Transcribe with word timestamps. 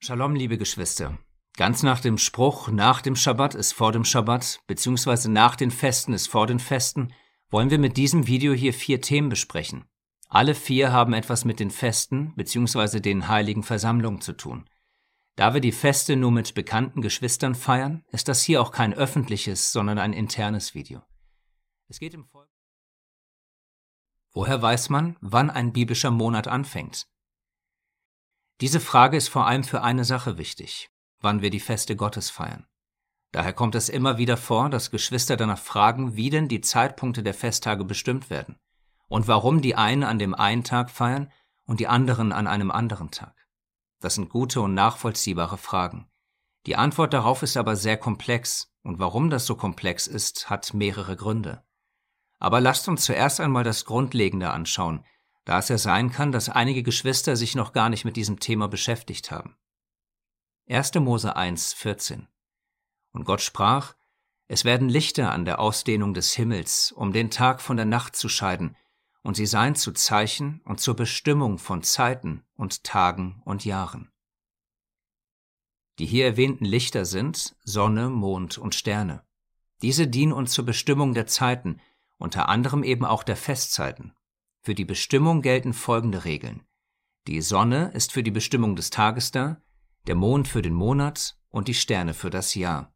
Shalom, 0.00 0.36
liebe 0.36 0.58
Geschwister. 0.58 1.18
Ganz 1.56 1.82
nach 1.82 1.98
dem 1.98 2.18
Spruch, 2.18 2.68
nach 2.68 3.02
dem 3.02 3.16
Schabbat 3.16 3.56
ist 3.56 3.72
vor 3.72 3.90
dem 3.90 4.04
Schabbat, 4.04 4.60
beziehungsweise 4.68 5.28
nach 5.28 5.56
den 5.56 5.72
Festen 5.72 6.12
ist 6.12 6.28
vor 6.28 6.46
den 6.46 6.60
Festen, 6.60 7.12
wollen 7.50 7.70
wir 7.70 7.80
mit 7.80 7.96
diesem 7.96 8.28
Video 8.28 8.52
hier 8.52 8.72
vier 8.72 9.00
Themen 9.00 9.28
besprechen. 9.28 9.86
Alle 10.28 10.54
vier 10.54 10.92
haben 10.92 11.14
etwas 11.14 11.44
mit 11.44 11.58
den 11.58 11.72
Festen, 11.72 12.32
beziehungsweise 12.36 13.00
den 13.00 13.26
heiligen 13.26 13.64
Versammlungen 13.64 14.20
zu 14.20 14.34
tun. 14.34 14.70
Da 15.34 15.52
wir 15.52 15.60
die 15.60 15.72
Feste 15.72 16.14
nur 16.14 16.30
mit 16.30 16.54
bekannten 16.54 17.02
Geschwistern 17.02 17.56
feiern, 17.56 18.04
ist 18.12 18.28
das 18.28 18.42
hier 18.42 18.62
auch 18.62 18.70
kein 18.70 18.94
öffentliches, 18.94 19.72
sondern 19.72 19.98
ein 19.98 20.12
internes 20.12 20.76
Video. 20.76 21.02
Es 21.88 21.98
geht 21.98 22.14
im 22.14 22.24
Folgenden. 22.24 22.56
Woher 24.32 24.62
weiß 24.62 24.90
man, 24.90 25.16
wann 25.20 25.50
ein 25.50 25.72
biblischer 25.72 26.12
Monat 26.12 26.46
anfängt? 26.46 27.08
Diese 28.60 28.80
Frage 28.80 29.16
ist 29.16 29.28
vor 29.28 29.46
allem 29.46 29.62
für 29.62 29.82
eine 29.82 30.04
Sache 30.04 30.36
wichtig, 30.36 30.90
wann 31.20 31.42
wir 31.42 31.50
die 31.50 31.60
Feste 31.60 31.94
Gottes 31.94 32.28
feiern. 32.28 32.66
Daher 33.30 33.52
kommt 33.52 33.74
es 33.74 33.88
immer 33.88 34.18
wieder 34.18 34.36
vor, 34.36 34.68
dass 34.68 34.90
Geschwister 34.90 35.36
danach 35.36 35.58
fragen, 35.58 36.16
wie 36.16 36.30
denn 36.30 36.48
die 36.48 36.60
Zeitpunkte 36.60 37.22
der 37.22 37.34
Festtage 37.34 37.84
bestimmt 37.84 38.30
werden 38.30 38.58
und 39.08 39.28
warum 39.28 39.62
die 39.62 39.76
einen 39.76 40.02
an 40.02 40.18
dem 40.18 40.34
einen 40.34 40.64
Tag 40.64 40.90
feiern 40.90 41.30
und 41.66 41.78
die 41.78 41.86
anderen 41.86 42.32
an 42.32 42.46
einem 42.46 42.70
anderen 42.70 43.10
Tag. 43.10 43.34
Das 44.00 44.14
sind 44.14 44.30
gute 44.30 44.60
und 44.60 44.74
nachvollziehbare 44.74 45.58
Fragen. 45.58 46.08
Die 46.66 46.76
Antwort 46.76 47.12
darauf 47.12 47.42
ist 47.42 47.56
aber 47.56 47.76
sehr 47.76 47.96
komplex, 47.96 48.72
und 48.82 48.98
warum 48.98 49.30
das 49.30 49.46
so 49.46 49.54
komplex 49.54 50.06
ist, 50.06 50.50
hat 50.50 50.74
mehrere 50.74 51.16
Gründe. 51.16 51.62
Aber 52.38 52.60
lasst 52.60 52.88
uns 52.88 53.04
zuerst 53.04 53.40
einmal 53.40 53.64
das 53.64 53.84
Grundlegende 53.84 54.50
anschauen, 54.50 55.04
da 55.48 55.60
es 55.60 55.70
ja 55.70 55.78
sein 55.78 56.10
kann, 56.10 56.30
dass 56.30 56.50
einige 56.50 56.82
Geschwister 56.82 57.34
sich 57.34 57.54
noch 57.54 57.72
gar 57.72 57.88
nicht 57.88 58.04
mit 58.04 58.16
diesem 58.16 58.38
Thema 58.38 58.68
beschäftigt 58.68 59.30
haben. 59.30 59.56
1. 60.68 60.96
Mose 60.96 61.36
1, 61.36 61.72
14 61.72 62.28
Und 63.12 63.24
Gott 63.24 63.40
sprach, 63.40 63.94
es 64.46 64.66
werden 64.66 64.90
Lichter 64.90 65.32
an 65.32 65.46
der 65.46 65.58
Ausdehnung 65.58 66.12
des 66.12 66.34
Himmels, 66.34 66.92
um 66.92 67.14
den 67.14 67.30
Tag 67.30 67.62
von 67.62 67.78
der 67.78 67.86
Nacht 67.86 68.14
zu 68.14 68.28
scheiden, 68.28 68.76
und 69.22 69.36
sie 69.36 69.46
seien 69.46 69.74
zu 69.74 69.92
Zeichen 69.92 70.60
und 70.66 70.80
zur 70.80 70.96
Bestimmung 70.96 71.56
von 71.56 71.82
Zeiten 71.82 72.44
und 72.54 72.84
Tagen 72.84 73.40
und 73.46 73.64
Jahren. 73.64 74.12
Die 75.98 76.06
hier 76.06 76.26
erwähnten 76.26 76.66
Lichter 76.66 77.06
sind 77.06 77.56
Sonne, 77.64 78.10
Mond 78.10 78.58
und 78.58 78.74
Sterne. 78.74 79.24
Diese 79.80 80.06
dienen 80.08 80.32
uns 80.32 80.52
zur 80.52 80.66
Bestimmung 80.66 81.14
der 81.14 81.26
Zeiten, 81.26 81.80
unter 82.18 82.50
anderem 82.50 82.84
eben 82.84 83.06
auch 83.06 83.22
der 83.22 83.36
Festzeiten. 83.36 84.12
Für 84.60 84.74
die 84.74 84.84
Bestimmung 84.84 85.42
gelten 85.42 85.72
folgende 85.72 86.24
Regeln. 86.24 86.62
Die 87.26 87.40
Sonne 87.40 87.90
ist 87.94 88.12
für 88.12 88.22
die 88.22 88.30
Bestimmung 88.30 88.76
des 88.76 88.90
Tages 88.90 89.30
da, 89.30 89.60
der 90.06 90.14
Mond 90.14 90.48
für 90.48 90.62
den 90.62 90.74
Monat 90.74 91.38
und 91.50 91.68
die 91.68 91.74
Sterne 91.74 92.14
für 92.14 92.30
das 92.30 92.54
Jahr. 92.54 92.92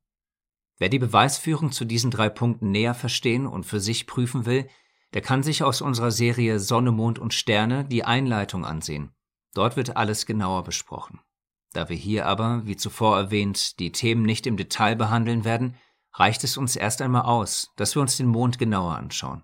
Wer 0.78 0.88
die 0.88 0.98
Beweisführung 0.98 1.70
zu 1.70 1.84
diesen 1.84 2.10
drei 2.10 2.28
Punkten 2.28 2.70
näher 2.70 2.94
verstehen 2.94 3.46
und 3.46 3.64
für 3.64 3.80
sich 3.80 4.06
prüfen 4.06 4.46
will, 4.46 4.68
der 5.14 5.20
kann 5.20 5.42
sich 5.42 5.62
aus 5.62 5.80
unserer 5.80 6.10
Serie 6.10 6.58
Sonne, 6.58 6.90
Mond 6.90 7.18
und 7.18 7.34
Sterne 7.34 7.84
die 7.84 8.04
Einleitung 8.04 8.64
ansehen. 8.64 9.12
Dort 9.54 9.76
wird 9.76 9.96
alles 9.96 10.26
genauer 10.26 10.64
besprochen. 10.64 11.20
Da 11.72 11.88
wir 11.88 11.96
hier 11.96 12.26
aber, 12.26 12.62
wie 12.64 12.76
zuvor 12.76 13.16
erwähnt, 13.16 13.78
die 13.78 13.92
Themen 13.92 14.22
nicht 14.22 14.46
im 14.46 14.56
Detail 14.56 14.96
behandeln 14.96 15.44
werden, 15.44 15.76
reicht 16.14 16.44
es 16.44 16.56
uns 16.56 16.76
erst 16.76 17.00
einmal 17.00 17.22
aus, 17.22 17.70
dass 17.76 17.94
wir 17.94 18.02
uns 18.02 18.16
den 18.16 18.26
Mond 18.26 18.58
genauer 18.58 18.96
anschauen. 18.96 19.42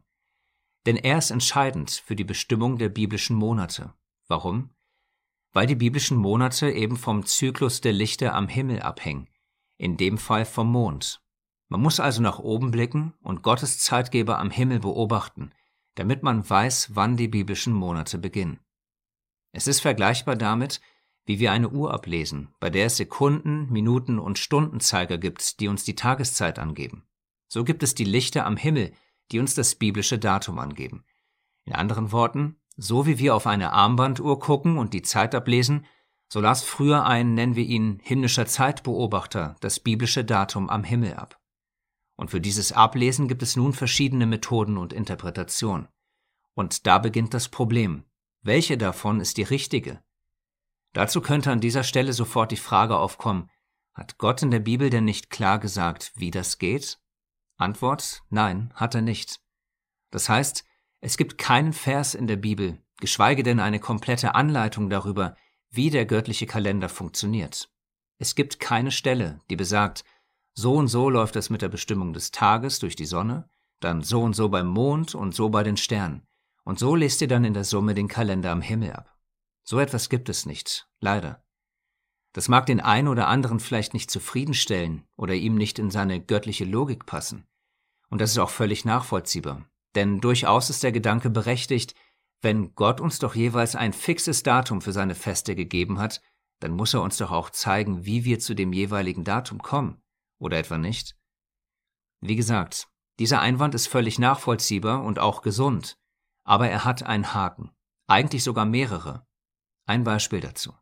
Denn 0.88 0.96
er 0.96 1.18
ist 1.18 1.30
entscheidend 1.30 1.90
für 1.90 2.16
die 2.16 2.24
Bestimmung 2.24 2.78
der 2.78 2.88
biblischen 2.88 3.36
Monate. 3.36 3.92
Warum? 4.26 4.70
Weil 5.52 5.66
die 5.66 5.74
biblischen 5.74 6.16
Monate 6.16 6.70
eben 6.70 6.96
vom 6.96 7.26
Zyklus 7.26 7.82
der 7.82 7.92
Lichter 7.92 8.34
am 8.34 8.48
Himmel 8.48 8.80
abhängen, 8.80 9.28
in 9.76 9.98
dem 9.98 10.16
Fall 10.16 10.46
vom 10.46 10.72
Mond. 10.72 11.20
Man 11.68 11.82
muss 11.82 12.00
also 12.00 12.22
nach 12.22 12.38
oben 12.38 12.70
blicken 12.70 13.12
und 13.20 13.42
Gottes 13.42 13.80
Zeitgeber 13.80 14.38
am 14.38 14.50
Himmel 14.50 14.80
beobachten, 14.80 15.52
damit 15.94 16.22
man 16.22 16.48
weiß, 16.48 16.94
wann 16.94 17.18
die 17.18 17.28
biblischen 17.28 17.74
Monate 17.74 18.16
beginnen. 18.16 18.58
Es 19.52 19.66
ist 19.66 19.80
vergleichbar 19.80 20.36
damit, 20.36 20.80
wie 21.26 21.38
wir 21.38 21.52
eine 21.52 21.68
Uhr 21.68 21.92
ablesen, 21.92 22.54
bei 22.60 22.70
der 22.70 22.86
es 22.86 22.96
Sekunden, 22.96 23.70
Minuten 23.70 24.18
und 24.18 24.38
Stundenzeiger 24.38 25.18
gibt, 25.18 25.60
die 25.60 25.68
uns 25.68 25.84
die 25.84 25.96
Tageszeit 25.96 26.58
angeben. 26.58 27.06
So 27.46 27.62
gibt 27.62 27.82
es 27.82 27.94
die 27.94 28.04
Lichter 28.04 28.46
am 28.46 28.56
Himmel, 28.56 28.94
die 29.30 29.38
uns 29.38 29.54
das 29.54 29.74
biblische 29.74 30.18
Datum 30.18 30.58
angeben. 30.58 31.04
In 31.64 31.74
anderen 31.74 32.12
Worten, 32.12 32.56
so 32.76 33.06
wie 33.06 33.18
wir 33.18 33.34
auf 33.34 33.46
eine 33.46 33.72
Armbanduhr 33.72 34.38
gucken 34.38 34.78
und 34.78 34.94
die 34.94 35.02
Zeit 35.02 35.34
ablesen, 35.34 35.84
so 36.30 36.40
las 36.40 36.62
früher 36.62 37.04
ein, 37.04 37.34
nennen 37.34 37.56
wir 37.56 37.64
ihn 37.64 38.00
himmlischer 38.02 38.46
Zeitbeobachter, 38.46 39.56
das 39.60 39.80
biblische 39.80 40.24
Datum 40.24 40.68
am 40.68 40.84
Himmel 40.84 41.14
ab. 41.14 41.40
Und 42.16 42.30
für 42.30 42.40
dieses 42.40 42.72
Ablesen 42.72 43.28
gibt 43.28 43.42
es 43.42 43.56
nun 43.56 43.72
verschiedene 43.72 44.26
Methoden 44.26 44.76
und 44.76 44.92
Interpretationen. 44.92 45.88
Und 46.54 46.86
da 46.86 46.98
beginnt 46.98 47.32
das 47.32 47.48
Problem. 47.48 48.04
Welche 48.42 48.76
davon 48.76 49.20
ist 49.20 49.36
die 49.36 49.42
richtige? 49.44 50.02
Dazu 50.92 51.20
könnte 51.20 51.52
an 51.52 51.60
dieser 51.60 51.84
Stelle 51.84 52.12
sofort 52.12 52.50
die 52.50 52.56
Frage 52.56 52.96
aufkommen, 52.96 53.50
hat 53.94 54.18
Gott 54.18 54.42
in 54.42 54.50
der 54.50 54.60
Bibel 54.60 54.90
denn 54.90 55.04
nicht 55.04 55.30
klar 55.30 55.58
gesagt, 55.58 56.12
wie 56.16 56.30
das 56.30 56.58
geht? 56.58 56.98
Antwort 57.58 58.22
Nein, 58.30 58.72
hat 58.74 58.94
er 58.94 59.02
nicht. 59.02 59.40
Das 60.10 60.28
heißt, 60.28 60.64
es 61.00 61.16
gibt 61.16 61.38
keinen 61.38 61.72
Vers 61.72 62.14
in 62.14 62.26
der 62.26 62.36
Bibel, 62.36 62.78
geschweige 62.98 63.42
denn 63.42 63.60
eine 63.60 63.80
komplette 63.80 64.34
Anleitung 64.34 64.88
darüber, 64.88 65.36
wie 65.70 65.90
der 65.90 66.06
göttliche 66.06 66.46
Kalender 66.46 66.88
funktioniert. 66.88 67.70
Es 68.18 68.34
gibt 68.34 68.58
keine 68.58 68.90
Stelle, 68.90 69.40
die 69.50 69.56
besagt, 69.56 70.04
so 70.54 70.74
und 70.74 70.88
so 70.88 71.10
läuft 71.10 71.36
es 71.36 71.50
mit 71.50 71.62
der 71.62 71.68
Bestimmung 71.68 72.12
des 72.12 72.30
Tages 72.30 72.78
durch 72.78 72.96
die 72.96 73.06
Sonne, 73.06 73.48
dann 73.80 74.02
so 74.02 74.22
und 74.22 74.34
so 74.34 74.48
beim 74.48 74.66
Mond 74.66 75.14
und 75.14 75.34
so 75.34 75.50
bei 75.50 75.62
den 75.62 75.76
Sternen, 75.76 76.26
und 76.64 76.78
so 76.78 76.94
lest 76.94 77.20
ihr 77.20 77.28
dann 77.28 77.44
in 77.44 77.54
der 77.54 77.64
Summe 77.64 77.94
den 77.94 78.08
Kalender 78.08 78.50
am 78.50 78.60
Himmel 78.60 78.92
ab. 78.92 79.16
So 79.62 79.78
etwas 79.78 80.08
gibt 80.08 80.28
es 80.28 80.46
nicht, 80.46 80.88
leider. 81.00 81.44
Das 82.38 82.48
mag 82.48 82.66
den 82.66 82.78
einen 82.78 83.08
oder 83.08 83.26
anderen 83.26 83.58
vielleicht 83.58 83.94
nicht 83.94 84.12
zufriedenstellen 84.12 85.02
oder 85.16 85.34
ihm 85.34 85.56
nicht 85.56 85.80
in 85.80 85.90
seine 85.90 86.20
göttliche 86.20 86.64
Logik 86.64 87.04
passen. 87.04 87.48
Und 88.10 88.20
das 88.20 88.30
ist 88.30 88.38
auch 88.38 88.50
völlig 88.50 88.84
nachvollziehbar. 88.84 89.68
Denn 89.96 90.20
durchaus 90.20 90.70
ist 90.70 90.84
der 90.84 90.92
Gedanke 90.92 91.30
berechtigt, 91.30 91.96
wenn 92.40 92.76
Gott 92.76 93.00
uns 93.00 93.18
doch 93.18 93.34
jeweils 93.34 93.74
ein 93.74 93.92
fixes 93.92 94.44
Datum 94.44 94.82
für 94.82 94.92
seine 94.92 95.16
Feste 95.16 95.56
gegeben 95.56 95.98
hat, 95.98 96.22
dann 96.60 96.70
muss 96.70 96.94
er 96.94 97.02
uns 97.02 97.16
doch 97.16 97.32
auch 97.32 97.50
zeigen, 97.50 98.04
wie 98.04 98.24
wir 98.24 98.38
zu 98.38 98.54
dem 98.54 98.72
jeweiligen 98.72 99.24
Datum 99.24 99.60
kommen. 99.60 100.00
Oder 100.38 100.58
etwa 100.58 100.78
nicht? 100.78 101.16
Wie 102.20 102.36
gesagt, 102.36 102.86
dieser 103.18 103.40
Einwand 103.40 103.74
ist 103.74 103.88
völlig 103.88 104.20
nachvollziehbar 104.20 105.02
und 105.02 105.18
auch 105.18 105.42
gesund. 105.42 105.98
Aber 106.44 106.68
er 106.68 106.84
hat 106.84 107.02
einen 107.02 107.34
Haken. 107.34 107.72
Eigentlich 108.06 108.44
sogar 108.44 108.64
mehrere. 108.64 109.26
Ein 109.86 110.04
Beispiel 110.04 110.38
dazu. 110.38 110.72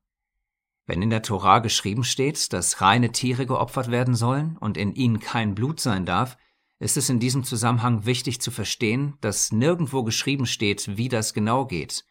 Wenn 0.86 1.02
in 1.02 1.10
der 1.10 1.22
Tora 1.22 1.58
geschrieben 1.58 2.04
steht, 2.04 2.52
dass 2.52 2.80
reine 2.80 3.10
Tiere 3.10 3.44
geopfert 3.44 3.90
werden 3.90 4.14
sollen 4.14 4.56
und 4.58 4.76
in 4.76 4.94
ihnen 4.94 5.18
kein 5.18 5.54
Blut 5.54 5.80
sein 5.80 6.06
darf, 6.06 6.36
ist 6.78 6.96
es 6.96 7.08
in 7.08 7.18
diesem 7.18 7.42
Zusammenhang 7.42 8.06
wichtig 8.06 8.40
zu 8.40 8.50
verstehen, 8.50 9.16
dass 9.20 9.50
nirgendwo 9.50 10.04
geschrieben 10.04 10.46
steht, 10.46 10.96
wie 10.96 11.08
das 11.08 11.34
genau 11.34 11.66
geht. 11.66 12.04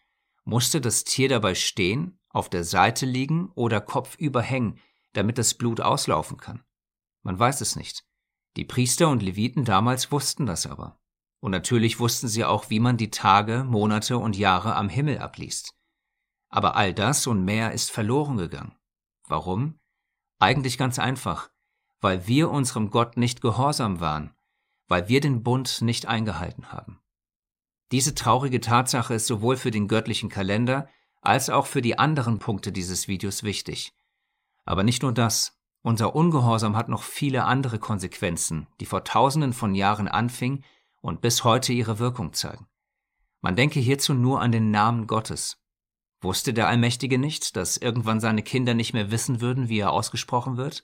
Musste 0.44 0.82
das 0.82 1.04
Tier 1.04 1.30
dabei 1.30 1.56
stehen, 1.56 2.20
auf 2.30 2.50
der 2.50 2.64
Seite 2.64 3.06
liegen 3.06 3.50
oder 3.56 3.80
kopfüber 3.80 4.42
hängen, 4.42 4.80
damit 5.14 5.38
das 5.38 5.54
Blut 5.54 5.80
auslaufen 5.80 6.38
kann? 6.38 6.64
Man 7.24 7.40
weiß 7.40 7.62
es 7.62 7.76
nicht. 7.76 8.04
Die 8.58 8.66
Priester 8.66 9.10
und 9.10 9.24
Leviten 9.24 9.66
damals 9.66 10.12
wussten 10.12 10.46
das 10.46 10.66
aber. 10.66 11.00
Und 11.40 11.52
natürlich 11.52 12.00
wussten 12.00 12.28
sie 12.28 12.44
auch, 12.44 12.70
wie 12.70 12.80
man 12.80 12.98
die 12.98 13.12
Tage, 13.12 13.64
Monate 13.64 14.18
und 14.18 14.36
Jahre 14.38 14.76
am 14.76 14.90
Himmel 14.90 15.20
abliest. 15.20 15.75
Aber 16.50 16.76
all 16.76 16.94
das 16.94 17.28
und 17.28 17.44
mehr 17.44 17.72
ist 17.72 17.92
verloren 17.92 18.38
gegangen. 18.38 18.76
Warum? 19.28 19.80
Eigentlich 20.40 20.78
ganz 20.78 21.00
einfach, 21.00 21.50
weil 22.02 22.28
wir 22.28 22.50
unserem 22.50 22.92
Gott 22.92 23.18
nicht 23.18 23.42
gehorsam 23.42 24.00
waren 24.00 24.36
weil 24.88 25.08
wir 25.08 25.22
den 25.22 25.44
Bund 25.44 25.82
nicht 25.82 26.06
eingehalten 26.06 26.72
haben. 26.72 27.00
Diese 27.92 28.16
traurige 28.16 28.62
Tatsache 28.62 29.14
ist 29.14 29.28
sowohl 29.28 29.58
für 29.58 29.72
den 29.72 29.88
göttlichen 29.88 30.30
Kalender 30.30 30.90
als 31.22 31.50
auch 31.50 31.66
für 31.66 31.82
die 31.82 31.98
anderen 31.98 32.40
Punkte 32.40 32.72
dieses 32.72 33.08
Videos 33.08 33.44
wichtig. 33.44 33.94
Aber 34.64 34.84
nicht 34.84 35.02
nur 35.02 35.14
das, 35.14 35.60
unser 35.82 36.16
Ungehorsam 36.16 36.76
hat 36.76 36.90
noch 36.90 37.04
viele 37.04 37.46
andere 37.46 37.80
Konsequenzen, 37.80 38.68
die 38.80 38.86
vor 38.86 39.04
tausenden 39.04 39.54
von 39.54 39.76
Jahren 39.76 40.08
anfingen 40.08 40.64
und 41.02 41.22
bis 41.22 41.44
heute 41.44 41.74
ihre 41.74 42.00
Wirkung 42.00 42.34
zeigen. 42.34 42.68
Man 43.42 43.56
denke 43.56 43.80
hierzu 43.80 44.14
nur 44.14 44.42
an 44.42 44.52
den 44.52 44.72
Namen 44.72 45.06
Gottes. 45.06 45.58
Wusste 46.22 46.54
der 46.54 46.68
Allmächtige 46.68 47.18
nicht, 47.18 47.56
dass 47.56 47.78
irgendwann 47.78 48.20
seine 48.20 48.42
Kinder 48.42 48.74
nicht 48.74 48.94
mehr 48.94 49.12
wissen 49.12 49.42
würden, 49.42 49.70
wie 49.70 49.80
er 49.80 49.92
ausgesprochen 49.92 50.58
wird? 50.58 50.84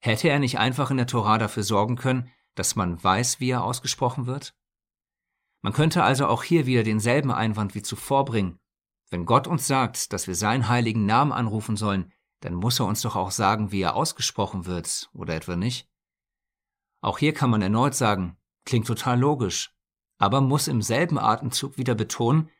Hätte 0.00 0.28
er 0.28 0.38
nicht 0.38 0.58
einfach 0.58 0.90
in 0.90 0.96
der 0.96 1.06
Tora 1.06 1.38
dafür 1.38 1.62
sorgen 1.62 1.96
können, 1.96 2.30
dass 2.54 2.76
man 2.76 3.02
weiß, 3.02 3.40
wie 3.40 3.50
er 3.50 3.64
ausgesprochen 3.64 4.26
wird? 4.26 4.54
Man 5.62 5.72
könnte 5.72 6.02
also 6.02 6.26
auch 6.26 6.42
hier 6.42 6.66
wieder 6.66 6.82
denselben 6.82 7.30
Einwand 7.30 7.74
wie 7.74 7.82
zuvor 7.82 8.24
bringen. 8.24 8.58
Wenn 9.10 9.26
Gott 9.26 9.46
uns 9.46 9.66
sagt, 9.66 10.12
dass 10.12 10.26
wir 10.26 10.34
seinen 10.34 10.68
heiligen 10.68 11.06
Namen 11.06 11.32
anrufen 11.32 11.76
sollen, 11.76 12.12
dann 12.40 12.54
muss 12.54 12.80
er 12.80 12.86
uns 12.86 13.02
doch 13.02 13.14
auch 13.14 13.30
sagen, 13.30 13.70
wie 13.70 13.82
er 13.82 13.94
ausgesprochen 13.94 14.66
wird, 14.66 15.08
oder 15.12 15.34
etwa 15.34 15.54
nicht? 15.54 15.88
Auch 17.00 17.18
hier 17.18 17.32
kann 17.32 17.50
man 17.50 17.62
erneut 17.62 17.94
sagen, 17.94 18.36
klingt 18.64 18.86
total 18.86 19.20
logisch, 19.20 19.76
aber 20.18 20.40
muss 20.40 20.66
im 20.66 20.82
selben 20.82 21.18
Atemzug 21.18 21.78
wieder 21.78 21.94
betonen, 21.94 22.50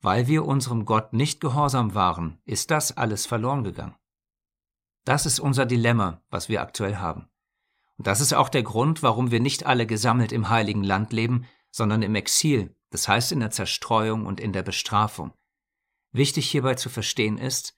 weil 0.00 0.26
wir 0.26 0.44
unserem 0.44 0.84
Gott 0.84 1.12
nicht 1.12 1.40
gehorsam 1.40 1.94
waren, 1.94 2.40
ist 2.44 2.70
das 2.70 2.96
alles 2.96 3.26
verloren 3.26 3.64
gegangen. 3.64 3.96
Das 5.04 5.26
ist 5.26 5.40
unser 5.40 5.66
Dilemma, 5.66 6.22
was 6.30 6.48
wir 6.48 6.62
aktuell 6.62 6.96
haben. 6.96 7.28
Und 7.96 8.06
das 8.06 8.20
ist 8.20 8.32
auch 8.32 8.48
der 8.48 8.62
Grund, 8.62 9.02
warum 9.02 9.30
wir 9.30 9.40
nicht 9.40 9.66
alle 9.66 9.86
gesammelt 9.86 10.32
im 10.32 10.48
heiligen 10.48 10.84
Land 10.84 11.12
leben, 11.12 11.46
sondern 11.70 12.02
im 12.02 12.14
Exil, 12.14 12.74
das 12.90 13.08
heißt 13.08 13.32
in 13.32 13.40
der 13.40 13.50
Zerstreuung 13.50 14.26
und 14.26 14.40
in 14.40 14.52
der 14.52 14.62
Bestrafung. 14.62 15.32
Wichtig 16.12 16.50
hierbei 16.50 16.74
zu 16.74 16.88
verstehen 16.88 17.38
ist, 17.38 17.76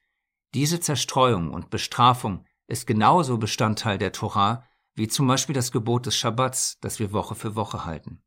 diese 0.55 0.81
Zerstreuung 0.81 1.51
und 1.51 1.71
Bestrafung 1.71 2.45
ist 2.67 2.87
genauso 2.87 3.39
Bestandteil 3.39 3.99
der 3.99 4.13
Torah 4.13 4.65
wie 4.95 5.09
zum 5.09 5.27
Beispiel 5.27 5.55
das 5.55 5.73
Gebot 5.73 6.07
des 6.07 6.17
Schabbats, 6.17 6.79
das 6.81 6.99
wir 6.99 7.13
Woche 7.13 7.35
für 7.35 7.55
Woche 7.55 7.85
halten. 7.85 8.23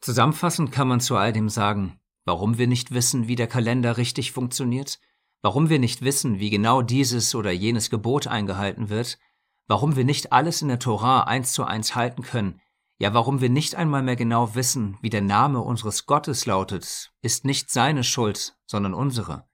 Zusammenfassend 0.00 0.72
kann 0.72 0.88
man 0.88 1.00
zu 1.00 1.16
all 1.16 1.32
dem 1.32 1.48
sagen, 1.48 1.97
warum 2.28 2.58
wir 2.58 2.66
nicht 2.66 2.92
wissen, 2.92 3.26
wie 3.26 3.36
der 3.36 3.46
Kalender 3.46 3.96
richtig 3.96 4.32
funktioniert, 4.32 5.00
warum 5.40 5.70
wir 5.70 5.78
nicht 5.78 6.02
wissen, 6.02 6.38
wie 6.38 6.50
genau 6.50 6.82
dieses 6.82 7.34
oder 7.34 7.50
jenes 7.50 7.88
Gebot 7.88 8.26
eingehalten 8.26 8.90
wird, 8.90 9.18
warum 9.66 9.96
wir 9.96 10.04
nicht 10.04 10.30
alles 10.30 10.60
in 10.60 10.68
der 10.68 10.78
Torah 10.78 11.22
eins 11.22 11.54
zu 11.54 11.64
eins 11.64 11.94
halten 11.94 12.20
können, 12.20 12.60
ja 12.98 13.14
warum 13.14 13.40
wir 13.40 13.48
nicht 13.48 13.76
einmal 13.76 14.02
mehr 14.02 14.14
genau 14.14 14.54
wissen, 14.54 14.98
wie 15.00 15.08
der 15.08 15.22
Name 15.22 15.60
unseres 15.60 16.04
Gottes 16.04 16.44
lautet, 16.44 17.10
ist 17.22 17.46
nicht 17.46 17.70
seine 17.70 18.04
Schuld, 18.04 18.58
sondern 18.66 18.92
unsere. 18.92 19.48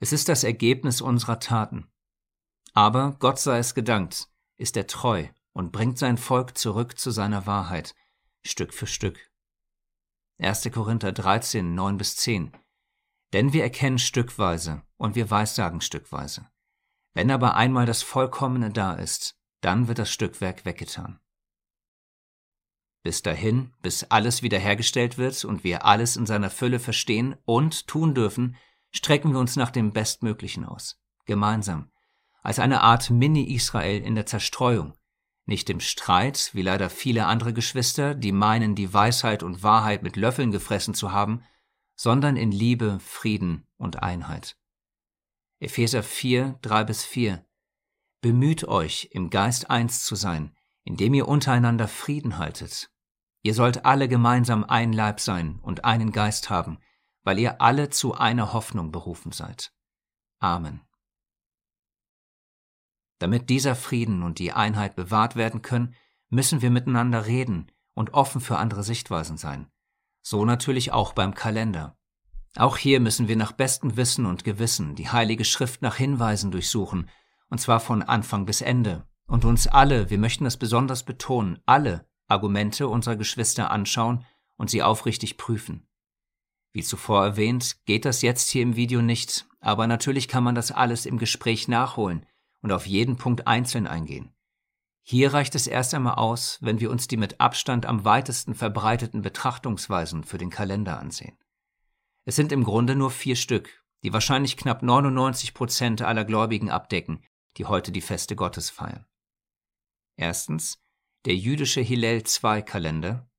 Es 0.00 0.14
ist 0.14 0.30
das 0.30 0.42
Ergebnis 0.42 1.02
unserer 1.02 1.38
Taten. 1.38 1.86
Aber 2.72 3.16
Gott 3.18 3.38
sei 3.38 3.58
es 3.58 3.74
gedankt, 3.74 4.28
ist 4.56 4.78
er 4.78 4.86
treu 4.86 5.26
und 5.52 5.70
bringt 5.70 5.98
sein 5.98 6.16
Volk 6.16 6.56
zurück 6.56 6.98
zu 6.98 7.10
seiner 7.10 7.44
Wahrheit, 7.46 7.94
Stück 8.42 8.72
für 8.72 8.86
Stück. 8.86 9.18
1. 10.38 10.70
Korinther 10.70 11.12
13, 11.12 11.74
9 11.74 11.96
bis 11.96 12.16
10. 12.16 12.52
Denn 13.32 13.54
wir 13.54 13.62
erkennen 13.62 13.98
stückweise 13.98 14.82
und 14.98 15.14
wir 15.14 15.30
weissagen 15.30 15.80
stückweise. 15.80 16.46
Wenn 17.14 17.30
aber 17.30 17.56
einmal 17.56 17.86
das 17.86 18.02
Vollkommene 18.02 18.70
da 18.70 18.92
ist, 18.92 19.38
dann 19.62 19.88
wird 19.88 19.98
das 19.98 20.10
Stückwerk 20.10 20.66
weggetan. 20.66 21.18
Bis 23.02 23.22
dahin, 23.22 23.72
bis 23.80 24.04
alles 24.04 24.42
wiederhergestellt 24.42 25.16
wird 25.16 25.42
und 25.44 25.64
wir 25.64 25.86
alles 25.86 26.16
in 26.16 26.26
seiner 26.26 26.50
Fülle 26.50 26.80
verstehen 26.80 27.36
und 27.44 27.86
tun 27.86 28.14
dürfen, 28.14 28.56
strecken 28.90 29.32
wir 29.32 29.38
uns 29.38 29.56
nach 29.56 29.70
dem 29.70 29.92
Bestmöglichen 29.92 30.66
aus, 30.66 31.00
gemeinsam, 31.24 31.90
als 32.42 32.58
eine 32.58 32.82
Art 32.82 33.08
Mini-Israel 33.08 34.02
in 34.02 34.14
der 34.14 34.26
Zerstreuung, 34.26 34.94
nicht 35.46 35.70
im 35.70 35.80
Streit, 35.80 36.50
wie 36.52 36.62
leider 36.62 36.90
viele 36.90 37.26
andere 37.26 37.52
Geschwister, 37.52 38.14
die 38.14 38.32
meinen, 38.32 38.74
die 38.74 38.92
Weisheit 38.92 39.42
und 39.42 39.62
Wahrheit 39.62 40.02
mit 40.02 40.16
Löffeln 40.16 40.50
gefressen 40.50 40.92
zu 40.92 41.12
haben, 41.12 41.42
sondern 41.94 42.36
in 42.36 42.52
Liebe, 42.52 42.98
Frieden 43.00 43.66
und 43.76 44.02
Einheit. 44.02 44.56
Epheser 45.60 46.02
4, 46.02 46.58
3 46.62 46.84
bis 46.84 47.04
4 47.04 47.46
Bemüht 48.20 48.66
euch, 48.66 49.08
im 49.12 49.30
Geist 49.30 49.70
eins 49.70 50.04
zu 50.04 50.16
sein, 50.16 50.54
indem 50.84 51.14
ihr 51.14 51.28
untereinander 51.28 51.88
Frieden 51.88 52.38
haltet. 52.38 52.90
Ihr 53.42 53.54
sollt 53.54 53.84
alle 53.84 54.08
gemeinsam 54.08 54.64
ein 54.64 54.92
Leib 54.92 55.20
sein 55.20 55.60
und 55.62 55.84
einen 55.84 56.10
Geist 56.10 56.50
haben, 56.50 56.78
weil 57.22 57.38
ihr 57.38 57.60
alle 57.60 57.90
zu 57.90 58.14
einer 58.14 58.52
Hoffnung 58.52 58.90
berufen 58.90 59.32
seid. 59.32 59.72
Amen. 60.38 60.80
Damit 63.18 63.48
dieser 63.48 63.74
Frieden 63.74 64.22
und 64.22 64.38
die 64.38 64.52
Einheit 64.52 64.94
bewahrt 64.94 65.36
werden 65.36 65.62
können, 65.62 65.94
müssen 66.28 66.60
wir 66.60 66.70
miteinander 66.70 67.26
reden 67.26 67.70
und 67.94 68.14
offen 68.14 68.40
für 68.40 68.58
andere 68.58 68.82
Sichtweisen 68.82 69.38
sein. 69.38 69.68
So 70.22 70.44
natürlich 70.44 70.92
auch 70.92 71.12
beim 71.12 71.34
Kalender. 71.34 71.96
Auch 72.56 72.76
hier 72.76 73.00
müssen 73.00 73.28
wir 73.28 73.36
nach 73.36 73.52
bestem 73.52 73.96
Wissen 73.96 74.26
und 74.26 74.44
Gewissen 74.44 74.94
die 74.96 75.08
Heilige 75.08 75.44
Schrift 75.44 75.82
nach 75.82 75.96
Hinweisen 75.96 76.50
durchsuchen, 76.50 77.08
und 77.48 77.60
zwar 77.60 77.80
von 77.80 78.02
Anfang 78.02 78.44
bis 78.44 78.60
Ende, 78.60 79.06
und 79.26 79.44
uns 79.44 79.66
alle, 79.66 80.10
wir 80.10 80.18
möchten 80.18 80.44
das 80.44 80.56
besonders 80.56 81.04
betonen, 81.04 81.60
alle 81.64 82.06
Argumente 82.28 82.88
unserer 82.88 83.16
Geschwister 83.16 83.70
anschauen 83.70 84.24
und 84.56 84.68
sie 84.68 84.82
aufrichtig 84.82 85.36
prüfen. 85.36 85.86
Wie 86.72 86.82
zuvor 86.82 87.24
erwähnt, 87.24 87.84
geht 87.86 88.04
das 88.04 88.20
jetzt 88.22 88.50
hier 88.50 88.62
im 88.62 88.76
Video 88.76 89.00
nicht, 89.00 89.46
aber 89.60 89.86
natürlich 89.86 90.28
kann 90.28 90.44
man 90.44 90.54
das 90.54 90.72
alles 90.72 91.06
im 91.06 91.18
Gespräch 91.18 91.68
nachholen 91.68 92.26
und 92.66 92.72
auf 92.72 92.88
jeden 92.88 93.16
Punkt 93.16 93.46
einzeln 93.46 93.86
eingehen. 93.86 94.34
Hier 95.04 95.32
reicht 95.32 95.54
es 95.54 95.68
erst 95.68 95.94
einmal 95.94 96.16
aus, 96.16 96.58
wenn 96.62 96.80
wir 96.80 96.90
uns 96.90 97.06
die 97.06 97.16
mit 97.16 97.40
Abstand 97.40 97.86
am 97.86 98.04
weitesten 98.04 98.56
verbreiteten 98.56 99.22
Betrachtungsweisen 99.22 100.24
für 100.24 100.36
den 100.36 100.50
Kalender 100.50 100.98
ansehen. 100.98 101.38
Es 102.24 102.34
sind 102.34 102.50
im 102.50 102.64
Grunde 102.64 102.96
nur 102.96 103.12
vier 103.12 103.36
Stück, 103.36 103.84
die 104.02 104.12
wahrscheinlich 104.12 104.56
knapp 104.56 104.82
99 104.82 105.54
Prozent 105.54 106.02
aller 106.02 106.24
Gläubigen 106.24 106.68
abdecken, 106.68 107.22
die 107.56 107.66
heute 107.66 107.92
die 107.92 108.00
Feste 108.00 108.34
Gottes 108.34 108.68
feiern. 108.68 109.06
Erstens 110.16 110.82
der 111.24 111.36
jüdische 111.36 111.82
Hillel-II-Kalender. 111.82 113.30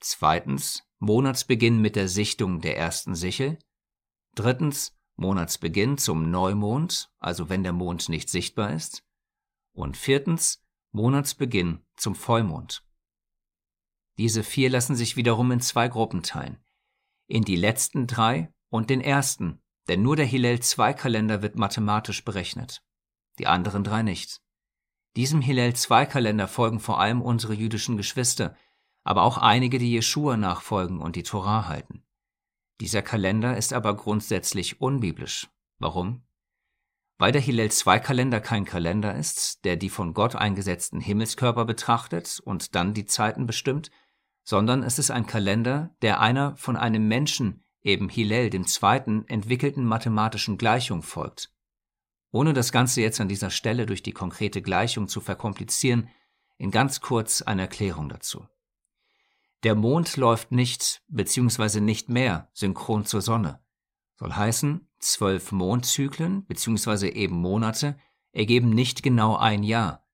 Zweitens 0.00 0.82
Monatsbeginn 0.98 1.80
mit 1.80 1.96
der 1.96 2.08
Sichtung 2.08 2.60
der 2.60 2.76
ersten 2.76 3.14
Sichel. 3.14 3.58
Drittens 4.34 4.99
Monatsbeginn 5.20 5.98
zum 5.98 6.30
Neumond, 6.30 7.12
also 7.18 7.50
wenn 7.50 7.62
der 7.62 7.74
Mond 7.74 8.08
nicht 8.08 8.30
sichtbar 8.30 8.72
ist. 8.72 9.04
Und 9.72 9.98
viertens 9.98 10.64
Monatsbeginn 10.92 11.84
zum 11.96 12.14
Vollmond. 12.14 12.82
Diese 14.16 14.42
vier 14.42 14.70
lassen 14.70 14.96
sich 14.96 15.16
wiederum 15.16 15.52
in 15.52 15.60
zwei 15.60 15.88
Gruppen 15.88 16.22
teilen. 16.22 16.58
In 17.26 17.44
die 17.44 17.56
letzten 17.56 18.06
drei 18.06 18.52
und 18.70 18.88
den 18.88 19.02
ersten, 19.02 19.60
denn 19.88 20.02
nur 20.02 20.16
der 20.16 20.24
Hillel-II-Kalender 20.24 21.42
wird 21.42 21.56
mathematisch 21.56 22.24
berechnet. 22.24 22.82
Die 23.38 23.46
anderen 23.46 23.84
drei 23.84 24.02
nicht. 24.02 24.40
Diesem 25.16 25.42
Hillel-II-Kalender 25.42 26.48
folgen 26.48 26.80
vor 26.80 26.98
allem 26.98 27.20
unsere 27.20 27.52
jüdischen 27.52 27.96
Geschwister, 27.98 28.56
aber 29.04 29.22
auch 29.22 29.36
einige, 29.36 29.78
die 29.78 29.92
Jeschua 29.92 30.38
nachfolgen 30.38 30.98
und 30.98 31.14
die 31.16 31.24
Torah 31.24 31.68
halten. 31.68 32.04
Dieser 32.80 33.02
Kalender 33.02 33.56
ist 33.56 33.74
aber 33.74 33.94
grundsätzlich 33.94 34.80
unbiblisch. 34.80 35.48
Warum? 35.78 36.22
Weil 37.18 37.32
der 37.32 37.42
Hillel-II-Kalender 37.42 38.40
kein 38.40 38.64
Kalender 38.64 39.14
ist, 39.14 39.64
der 39.66 39.76
die 39.76 39.90
von 39.90 40.14
Gott 40.14 40.34
eingesetzten 40.34 41.00
Himmelskörper 41.00 41.66
betrachtet 41.66 42.40
und 42.42 42.74
dann 42.74 42.94
die 42.94 43.04
Zeiten 43.04 43.46
bestimmt, 43.46 43.90
sondern 44.42 44.82
es 44.82 44.98
ist 44.98 45.10
ein 45.10 45.26
Kalender, 45.26 45.94
der 46.00 46.20
einer 46.20 46.56
von 46.56 46.78
einem 46.78 47.06
Menschen, 47.06 47.62
eben 47.82 48.08
Hillel 48.08 48.48
dem 48.48 48.66
Zweiten, 48.66 49.26
entwickelten 49.28 49.84
mathematischen 49.84 50.56
Gleichung 50.56 51.02
folgt. 51.02 51.52
Ohne 52.32 52.54
das 52.54 52.72
Ganze 52.72 53.02
jetzt 53.02 53.20
an 53.20 53.28
dieser 53.28 53.50
Stelle 53.50 53.84
durch 53.84 54.02
die 54.02 54.12
konkrete 54.12 54.62
Gleichung 54.62 55.08
zu 55.08 55.20
verkomplizieren, 55.20 56.08
in 56.56 56.70
ganz 56.70 57.02
kurz 57.02 57.42
eine 57.42 57.62
Erklärung 57.62 58.08
dazu. 58.08 58.46
Der 59.62 59.74
Mond 59.74 60.16
läuft 60.16 60.52
nicht 60.52 61.02
bzw. 61.08 61.80
nicht 61.80 62.08
mehr 62.08 62.48
synchron 62.54 63.04
zur 63.04 63.20
Sonne. 63.20 63.62
Soll 64.16 64.32
heißen, 64.32 64.88
zwölf 64.98 65.52
Mondzyklen 65.52 66.46
bzw. 66.46 67.08
eben 67.08 67.36
Monate 67.36 67.98
ergeben 68.32 68.70
nicht 68.70 69.02
genau 69.02 69.36
ein 69.36 69.62
Jahr. 69.62 70.06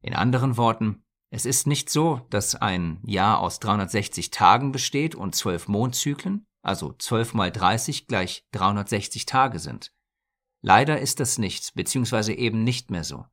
In 0.00 0.14
anderen 0.14 0.56
Worten, 0.56 1.04
es 1.30 1.44
ist 1.44 1.66
nicht 1.66 1.90
so, 1.90 2.26
dass 2.30 2.54
ein 2.54 3.00
Jahr 3.04 3.40
aus 3.40 3.60
360 3.60 4.30
Tagen 4.30 4.72
besteht 4.72 5.14
und 5.14 5.34
zwölf 5.34 5.68
Mondzyklen, 5.68 6.46
also 6.62 6.92
zwölf 6.94 7.34
mal 7.34 7.52
30 7.52 8.06
gleich 8.06 8.46
360 8.52 9.26
Tage 9.26 9.58
sind. 9.58 9.92
Leider 10.60 10.98
ist 10.98 11.20
das 11.20 11.38
nicht 11.38 11.74
bzw. 11.74 12.32
eben 12.32 12.64
nicht 12.64 12.90
mehr 12.90 13.04
so. 13.04 13.26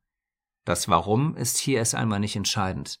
Das 0.64 0.88
Warum 0.88 1.36
ist 1.36 1.58
hier 1.58 1.78
erst 1.78 1.94
einmal 1.94 2.20
nicht 2.20 2.36
entscheidend. 2.36 3.00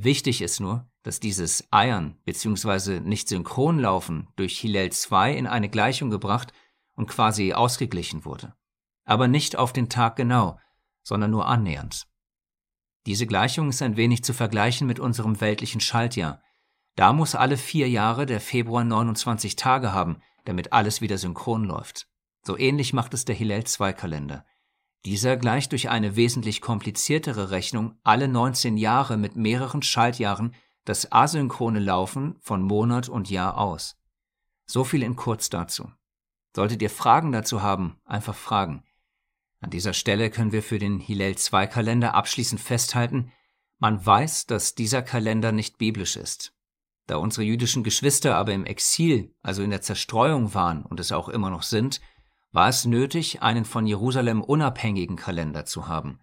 Wichtig 0.00 0.42
ist 0.42 0.60
nur, 0.60 0.88
dass 1.02 1.18
dieses 1.18 1.66
Eiern 1.72 2.20
bzw. 2.24 3.00
nicht 3.00 3.28
synchron 3.28 3.80
laufen 3.80 4.28
durch 4.36 4.56
Hillel 4.60 4.92
2 4.92 5.34
in 5.34 5.48
eine 5.48 5.68
Gleichung 5.68 6.08
gebracht 6.08 6.52
und 6.94 7.08
quasi 7.08 7.52
ausgeglichen 7.52 8.24
wurde. 8.24 8.54
Aber 9.04 9.26
nicht 9.26 9.56
auf 9.56 9.72
den 9.72 9.88
Tag 9.88 10.14
genau, 10.14 10.60
sondern 11.02 11.32
nur 11.32 11.48
annähernd. 11.48 12.06
Diese 13.06 13.26
Gleichung 13.26 13.70
ist 13.70 13.82
ein 13.82 13.96
wenig 13.96 14.22
zu 14.22 14.32
vergleichen 14.34 14.86
mit 14.86 15.00
unserem 15.00 15.40
weltlichen 15.40 15.80
Schaltjahr. 15.80 16.40
Da 16.94 17.12
muss 17.12 17.34
alle 17.34 17.56
vier 17.56 17.88
Jahre 17.88 18.24
der 18.24 18.40
Februar 18.40 18.84
29 18.84 19.56
Tage 19.56 19.92
haben, 19.92 20.22
damit 20.44 20.72
alles 20.72 21.00
wieder 21.00 21.18
synchron 21.18 21.64
läuft. 21.64 22.06
So 22.42 22.56
ähnlich 22.56 22.92
macht 22.92 23.14
es 23.14 23.24
der 23.24 23.34
Hillel-II-Kalender. 23.34 24.46
Dieser 25.04 25.36
gleicht 25.36 25.72
durch 25.72 25.88
eine 25.88 26.16
wesentlich 26.16 26.60
kompliziertere 26.60 27.50
Rechnung 27.50 27.94
alle 28.02 28.28
19 28.28 28.76
Jahre 28.76 29.16
mit 29.16 29.36
mehreren 29.36 29.82
Schaltjahren 29.82 30.54
das 30.84 31.12
asynchrone 31.12 31.80
Laufen 31.80 32.36
von 32.40 32.62
Monat 32.62 33.08
und 33.08 33.30
Jahr 33.30 33.58
aus. 33.58 33.96
So 34.66 34.84
viel 34.84 35.02
in 35.02 35.16
kurz 35.16 35.50
dazu. 35.50 35.90
Solltet 36.56 36.82
ihr 36.82 36.90
Fragen 36.90 37.30
dazu 37.30 37.62
haben, 37.62 38.00
einfach 38.04 38.34
fragen. 38.34 38.82
An 39.60 39.70
dieser 39.70 39.92
Stelle 39.92 40.30
können 40.30 40.52
wir 40.52 40.62
für 40.62 40.78
den 40.78 40.98
Hillel 40.98 41.36
II 41.36 41.66
Kalender 41.68 42.14
abschließend 42.14 42.60
festhalten, 42.60 43.32
man 43.78 44.04
weiß, 44.04 44.46
dass 44.46 44.74
dieser 44.74 45.02
Kalender 45.02 45.52
nicht 45.52 45.78
biblisch 45.78 46.16
ist. 46.16 46.52
Da 47.06 47.16
unsere 47.16 47.44
jüdischen 47.44 47.84
Geschwister 47.84 48.36
aber 48.36 48.52
im 48.52 48.66
Exil, 48.66 49.34
also 49.40 49.62
in 49.62 49.70
der 49.70 49.82
Zerstreuung 49.82 50.52
waren 50.52 50.84
und 50.84 51.00
es 51.00 51.12
auch 51.12 51.28
immer 51.28 51.48
noch 51.48 51.62
sind, 51.62 52.00
war 52.50 52.68
es 52.68 52.84
nötig, 52.84 53.42
einen 53.42 53.64
von 53.64 53.86
Jerusalem 53.86 54.42
unabhängigen 54.42 55.16
Kalender 55.16 55.64
zu 55.64 55.88
haben. 55.88 56.20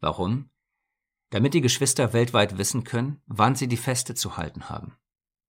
Warum? 0.00 0.50
Damit 1.30 1.54
die 1.54 1.60
Geschwister 1.60 2.12
weltweit 2.12 2.58
wissen 2.58 2.84
können, 2.84 3.22
wann 3.26 3.54
sie 3.54 3.68
die 3.68 3.76
Feste 3.76 4.14
zu 4.14 4.36
halten 4.36 4.68
haben. 4.68 4.96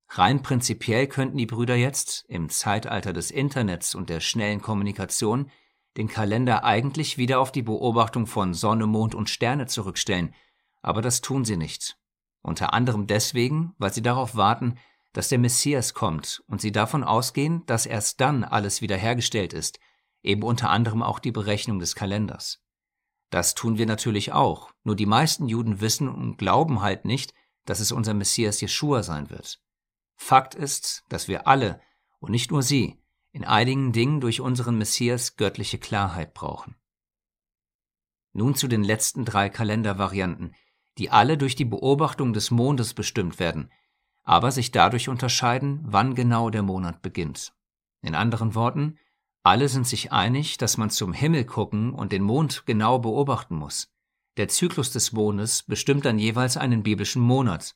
Rein 0.09 0.43
prinzipiell 0.43 1.07
könnten 1.07 1.37
die 1.37 1.45
Brüder 1.45 1.75
jetzt, 1.75 2.25
im 2.27 2.49
Zeitalter 2.49 3.13
des 3.13 3.31
Internets 3.31 3.95
und 3.95 4.09
der 4.09 4.19
schnellen 4.19 4.61
Kommunikation, 4.61 5.49
den 5.97 6.07
Kalender 6.07 6.63
eigentlich 6.63 7.17
wieder 7.17 7.39
auf 7.39 7.51
die 7.51 7.63
Beobachtung 7.63 8.27
von 8.27 8.53
Sonne, 8.53 8.87
Mond 8.87 9.15
und 9.15 9.29
Sterne 9.29 9.67
zurückstellen, 9.67 10.35
aber 10.81 11.01
das 11.01 11.21
tun 11.21 11.45
sie 11.45 11.57
nicht. 11.57 11.97
Unter 12.41 12.73
anderem 12.73 13.07
deswegen, 13.07 13.73
weil 13.77 13.93
sie 13.93 14.01
darauf 14.01 14.35
warten, 14.35 14.77
dass 15.13 15.29
der 15.29 15.39
Messias 15.39 15.93
kommt 15.93 16.43
und 16.47 16.61
sie 16.61 16.71
davon 16.71 17.03
ausgehen, 17.03 17.65
dass 17.65 17.85
erst 17.85 18.21
dann 18.21 18.43
alles 18.43 18.81
wiederhergestellt 18.81 19.53
ist, 19.53 19.79
eben 20.23 20.43
unter 20.43 20.69
anderem 20.69 21.01
auch 21.03 21.19
die 21.19 21.31
Berechnung 21.31 21.79
des 21.79 21.95
Kalenders. 21.95 22.63
Das 23.29 23.55
tun 23.55 23.77
wir 23.77 23.85
natürlich 23.85 24.33
auch, 24.33 24.71
nur 24.83 24.95
die 24.95 25.05
meisten 25.05 25.47
Juden 25.47 25.79
wissen 25.81 26.09
und 26.09 26.37
glauben 26.37 26.81
halt 26.81 27.05
nicht, 27.05 27.33
dass 27.65 27.79
es 27.79 27.91
unser 27.91 28.13
Messias 28.13 28.59
Jeschua 28.61 29.03
sein 29.03 29.29
wird. 29.29 29.61
Fakt 30.15 30.53
ist, 30.53 31.03
dass 31.09 31.27
wir 31.27 31.47
alle, 31.47 31.81
und 32.19 32.31
nicht 32.31 32.51
nur 32.51 32.61
Sie, 32.61 33.01
in 33.31 33.45
einigen 33.45 33.93
Dingen 33.93 34.19
durch 34.19 34.41
unseren 34.41 34.77
Messias 34.77 35.37
göttliche 35.37 35.79
Klarheit 35.79 36.33
brauchen. 36.33 36.75
Nun 38.33 38.55
zu 38.55 38.67
den 38.67 38.83
letzten 38.83 39.25
drei 39.25 39.49
Kalendervarianten, 39.49 40.55
die 40.97 41.09
alle 41.09 41.37
durch 41.37 41.55
die 41.55 41.65
Beobachtung 41.65 42.33
des 42.33 42.51
Mondes 42.51 42.93
bestimmt 42.93 43.39
werden, 43.39 43.71
aber 44.23 44.51
sich 44.51 44.71
dadurch 44.71 45.09
unterscheiden, 45.09 45.79
wann 45.83 46.15
genau 46.15 46.49
der 46.49 46.61
Monat 46.61 47.01
beginnt. 47.01 47.53
In 48.01 48.15
anderen 48.15 48.55
Worten, 48.55 48.97
alle 49.43 49.69
sind 49.69 49.87
sich 49.87 50.11
einig, 50.11 50.57
dass 50.57 50.77
man 50.77 50.89
zum 50.89 51.13
Himmel 51.13 51.45
gucken 51.45 51.93
und 51.93 52.11
den 52.11 52.23
Mond 52.23 52.63
genau 52.65 52.99
beobachten 52.99 53.55
muss. 53.55 53.91
Der 54.37 54.47
Zyklus 54.47 54.91
des 54.91 55.11
Mondes 55.11 55.63
bestimmt 55.63 56.05
dann 56.05 56.19
jeweils 56.19 56.57
einen 56.57 56.83
biblischen 56.83 57.21
Monat, 57.21 57.75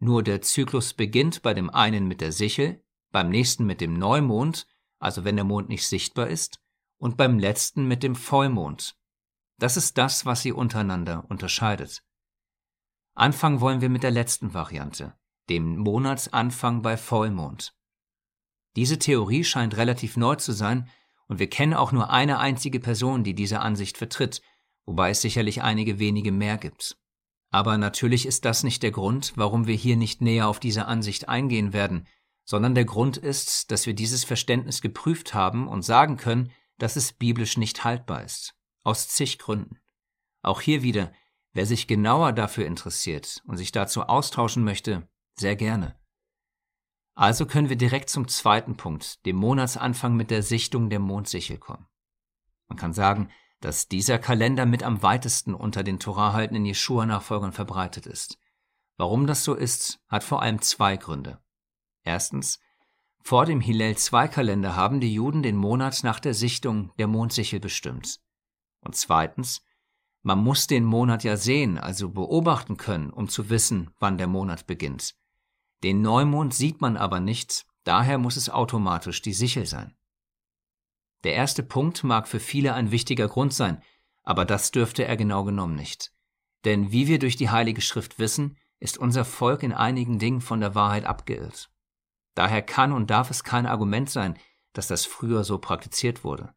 nur 0.00 0.22
der 0.22 0.42
Zyklus 0.42 0.94
beginnt 0.94 1.42
bei 1.42 1.54
dem 1.54 1.70
einen 1.70 2.06
mit 2.06 2.20
der 2.20 2.32
Sichel, 2.32 2.84
beim 3.10 3.30
nächsten 3.30 3.66
mit 3.66 3.80
dem 3.80 3.94
Neumond, 3.94 4.66
also 4.98 5.24
wenn 5.24 5.36
der 5.36 5.44
Mond 5.44 5.68
nicht 5.68 5.86
sichtbar 5.86 6.28
ist, 6.28 6.60
und 6.98 7.16
beim 7.16 7.38
letzten 7.38 7.86
mit 7.86 8.02
dem 8.02 8.14
Vollmond. 8.14 8.96
Das 9.58 9.76
ist 9.76 9.98
das, 9.98 10.24
was 10.24 10.42
sie 10.42 10.52
untereinander 10.52 11.24
unterscheidet. 11.28 12.04
Anfangen 13.14 13.60
wollen 13.60 13.80
wir 13.80 13.88
mit 13.88 14.04
der 14.04 14.12
letzten 14.12 14.54
Variante, 14.54 15.18
dem 15.48 15.76
Monatsanfang 15.78 16.82
bei 16.82 16.96
Vollmond. 16.96 17.74
Diese 18.76 19.00
Theorie 19.00 19.42
scheint 19.42 19.76
relativ 19.76 20.16
neu 20.16 20.36
zu 20.36 20.52
sein, 20.52 20.88
und 21.28 21.38
wir 21.38 21.48
kennen 21.48 21.74
auch 21.74 21.92
nur 21.92 22.10
eine 22.10 22.38
einzige 22.38 22.80
Person, 22.80 23.22
die 23.22 23.34
diese 23.34 23.60
Ansicht 23.60 23.98
vertritt, 23.98 24.42
wobei 24.86 25.10
es 25.10 25.20
sicherlich 25.20 25.62
einige 25.62 25.98
wenige 25.98 26.32
mehr 26.32 26.56
gibt. 26.56 26.96
Aber 27.50 27.78
natürlich 27.78 28.26
ist 28.26 28.44
das 28.44 28.62
nicht 28.62 28.82
der 28.82 28.90
Grund, 28.90 29.32
warum 29.36 29.66
wir 29.66 29.74
hier 29.74 29.96
nicht 29.96 30.20
näher 30.20 30.48
auf 30.48 30.60
diese 30.60 30.86
Ansicht 30.86 31.28
eingehen 31.28 31.72
werden, 31.72 32.06
sondern 32.44 32.74
der 32.74 32.84
Grund 32.84 33.16
ist, 33.16 33.70
dass 33.70 33.86
wir 33.86 33.94
dieses 33.94 34.24
Verständnis 34.24 34.80
geprüft 34.80 35.34
haben 35.34 35.68
und 35.68 35.82
sagen 35.82 36.16
können, 36.16 36.50
dass 36.78 36.96
es 36.96 37.12
biblisch 37.12 37.58
nicht 37.58 37.84
haltbar 37.84 38.24
ist. 38.24 38.54
Aus 38.84 39.08
zig 39.08 39.38
Gründen. 39.38 39.78
Auch 40.42 40.60
hier 40.60 40.82
wieder, 40.82 41.12
wer 41.52 41.66
sich 41.66 41.86
genauer 41.86 42.32
dafür 42.32 42.64
interessiert 42.66 43.42
und 43.46 43.56
sich 43.56 43.72
dazu 43.72 44.02
austauschen 44.02 44.64
möchte, 44.64 45.08
sehr 45.34 45.56
gerne. 45.56 45.97
Also 47.18 47.46
können 47.46 47.68
wir 47.68 47.74
direkt 47.74 48.10
zum 48.10 48.28
zweiten 48.28 48.76
Punkt, 48.76 49.26
dem 49.26 49.34
Monatsanfang 49.34 50.14
mit 50.14 50.30
der 50.30 50.44
Sichtung 50.44 50.88
der 50.88 51.00
Mondsichel 51.00 51.58
kommen. 51.58 51.88
Man 52.68 52.78
kann 52.78 52.92
sagen, 52.92 53.28
dass 53.60 53.88
dieser 53.88 54.20
Kalender 54.20 54.66
mit 54.66 54.84
am 54.84 55.02
weitesten 55.02 55.52
unter 55.52 55.82
den 55.82 55.98
Torahhaltenden 55.98 56.64
Jeschua-Nachfolgern 56.64 57.50
verbreitet 57.50 58.06
ist. 58.06 58.38
Warum 58.98 59.26
das 59.26 59.42
so 59.42 59.54
ist, 59.54 59.98
hat 60.06 60.22
vor 60.22 60.42
allem 60.42 60.62
zwei 60.62 60.96
Gründe. 60.96 61.40
Erstens, 62.04 62.60
vor 63.24 63.46
dem 63.46 63.60
Hillel-II-Kalender 63.60 64.76
haben 64.76 65.00
die 65.00 65.12
Juden 65.12 65.42
den 65.42 65.56
Monat 65.56 66.04
nach 66.04 66.20
der 66.20 66.34
Sichtung 66.34 66.92
der 66.98 67.08
Mondsichel 67.08 67.58
bestimmt. 67.58 68.20
Und 68.78 68.94
zweitens, 68.94 69.64
man 70.22 70.38
muss 70.38 70.68
den 70.68 70.84
Monat 70.84 71.24
ja 71.24 71.36
sehen, 71.36 71.78
also 71.78 72.10
beobachten 72.10 72.76
können, 72.76 73.10
um 73.10 73.28
zu 73.28 73.50
wissen, 73.50 73.90
wann 73.98 74.18
der 74.18 74.28
Monat 74.28 74.68
beginnt. 74.68 75.16
Den 75.82 76.02
Neumond 76.02 76.54
sieht 76.54 76.80
man 76.80 76.96
aber 76.96 77.20
nicht, 77.20 77.66
daher 77.84 78.18
muss 78.18 78.36
es 78.36 78.50
automatisch 78.50 79.22
die 79.22 79.32
Sichel 79.32 79.66
sein. 79.66 79.96
Der 81.24 81.34
erste 81.34 81.62
Punkt 81.62 82.04
mag 82.04 82.28
für 82.28 82.40
viele 82.40 82.74
ein 82.74 82.90
wichtiger 82.90 83.28
Grund 83.28 83.52
sein, 83.52 83.82
aber 84.22 84.44
das 84.44 84.70
dürfte 84.70 85.04
er 85.04 85.16
genau 85.16 85.44
genommen 85.44 85.74
nicht. 85.74 86.12
Denn 86.64 86.92
wie 86.92 87.06
wir 87.06 87.18
durch 87.18 87.36
die 87.36 87.50
Heilige 87.50 87.80
Schrift 87.80 88.18
wissen, 88.18 88.56
ist 88.80 88.98
unser 88.98 89.24
Volk 89.24 89.62
in 89.62 89.72
einigen 89.72 90.18
Dingen 90.18 90.40
von 90.40 90.60
der 90.60 90.74
Wahrheit 90.74 91.04
abgeirrt. 91.04 91.70
Daher 92.34 92.62
kann 92.62 92.92
und 92.92 93.10
darf 93.10 93.30
es 93.30 93.42
kein 93.42 93.66
Argument 93.66 94.10
sein, 94.10 94.38
dass 94.72 94.86
das 94.86 95.06
früher 95.06 95.44
so 95.44 95.58
praktiziert 95.58 96.22
wurde. 96.24 96.54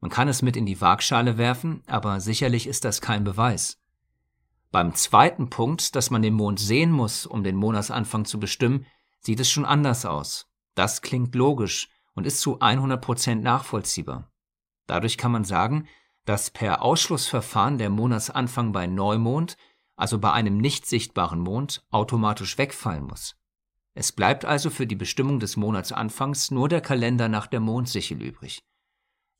Man 0.00 0.10
kann 0.10 0.28
es 0.28 0.42
mit 0.42 0.56
in 0.56 0.66
die 0.66 0.80
Waagschale 0.80 1.38
werfen, 1.38 1.82
aber 1.86 2.20
sicherlich 2.20 2.68
ist 2.68 2.84
das 2.84 3.00
kein 3.00 3.24
Beweis. 3.24 3.77
Beim 4.70 4.94
zweiten 4.94 5.50
Punkt, 5.50 5.96
dass 5.96 6.10
man 6.10 6.22
den 6.22 6.34
Mond 6.34 6.60
sehen 6.60 6.90
muss, 6.92 7.26
um 7.26 7.42
den 7.42 7.56
Monatsanfang 7.56 8.24
zu 8.24 8.38
bestimmen, 8.38 8.86
sieht 9.20 9.40
es 9.40 9.50
schon 9.50 9.64
anders 9.64 10.04
aus. 10.04 10.46
Das 10.74 11.02
klingt 11.02 11.34
logisch, 11.34 11.88
und 12.18 12.26
ist 12.26 12.40
zu 12.40 12.58
100% 12.58 13.36
nachvollziehbar. 13.36 14.28
Dadurch 14.88 15.18
kann 15.18 15.30
man 15.30 15.44
sagen, 15.44 15.86
dass 16.24 16.50
per 16.50 16.82
Ausschlussverfahren 16.82 17.78
der 17.78 17.90
Monatsanfang 17.90 18.72
bei 18.72 18.88
Neumond, 18.88 19.56
also 19.94 20.18
bei 20.18 20.32
einem 20.32 20.58
nicht 20.58 20.84
sichtbaren 20.84 21.38
Mond, 21.38 21.86
automatisch 21.90 22.58
wegfallen 22.58 23.04
muss. 23.04 23.36
Es 23.94 24.10
bleibt 24.10 24.44
also 24.44 24.68
für 24.68 24.88
die 24.88 24.96
Bestimmung 24.96 25.38
des 25.38 25.56
Monatsanfangs 25.56 26.50
nur 26.50 26.68
der 26.68 26.80
Kalender 26.80 27.28
nach 27.28 27.46
der 27.46 27.60
Mondsichel 27.60 28.20
übrig. 28.20 28.64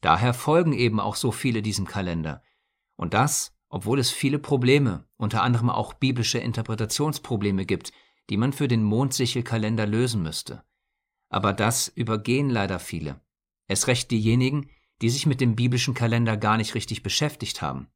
Daher 0.01 0.33
folgen 0.33 0.73
eben 0.73 1.01
auch 1.01 1.17
so 1.17 1.33
viele 1.33 1.63
diesem 1.63 1.85
Kalender. 1.85 2.45
Und 2.95 3.13
das, 3.13 3.58
obwohl 3.69 3.99
es 3.99 4.11
viele 4.11 4.39
Probleme, 4.39 5.07
unter 5.17 5.43
anderem 5.43 5.71
auch 5.71 5.95
biblische 5.95 6.39
Interpretationsprobleme 6.39 7.67
gibt, 7.67 7.93
die 8.31 8.37
man 8.37 8.53
für 8.53 8.69
den 8.69 8.83
Mondsichelkalender 8.83 9.87
lösen 9.87 10.23
müsste. 10.23 10.65
Aber 11.29 11.53
das 11.53 11.89
übergehen 11.89 12.51
leider 12.51 12.79
viele. 12.79 13.21
Es 13.67 13.87
recht 13.87 14.11
diejenigen, 14.11 14.71
die 15.03 15.11
sich 15.11 15.27
mit 15.27 15.41
dem 15.41 15.55
biblischen 15.55 15.95
Kalender 15.95 16.37
gar 16.37 16.57
nicht 16.57 16.75
richtig 16.75 17.03
beschäftigt 17.03 17.63
haben. 17.63 17.89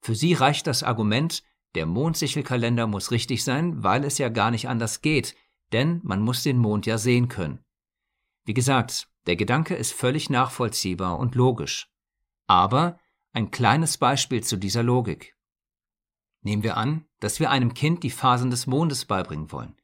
Für 0.00 0.14
sie 0.14 0.34
reicht 0.34 0.66
das 0.66 0.82
Argument, 0.82 1.42
der 1.74 1.86
Mondsichelkalender 1.86 2.86
muss 2.86 3.10
richtig 3.10 3.44
sein, 3.44 3.82
weil 3.82 4.04
es 4.04 4.18
ja 4.18 4.28
gar 4.28 4.50
nicht 4.50 4.68
anders 4.68 5.00
geht, 5.00 5.34
denn 5.72 6.00
man 6.02 6.20
muss 6.20 6.42
den 6.42 6.58
Mond 6.58 6.84
ja 6.86 6.98
sehen 6.98 7.28
können. 7.28 7.64
Wie 8.44 8.54
gesagt, 8.54 9.08
der 9.26 9.36
Gedanke 9.36 9.74
ist 9.74 9.92
völlig 9.92 10.28
nachvollziehbar 10.28 11.18
und 11.18 11.34
logisch. 11.34 11.88
Aber 12.46 12.98
ein 13.32 13.50
kleines 13.50 13.98
Beispiel 13.98 14.42
zu 14.42 14.56
dieser 14.56 14.82
Logik. 14.82 15.34
Nehmen 16.42 16.62
wir 16.62 16.76
an, 16.76 17.06
dass 17.20 17.40
wir 17.40 17.50
einem 17.50 17.74
Kind 17.74 18.02
die 18.02 18.10
Phasen 18.10 18.50
des 18.50 18.66
Mondes 18.66 19.04
beibringen 19.04 19.52
wollen. 19.52 19.76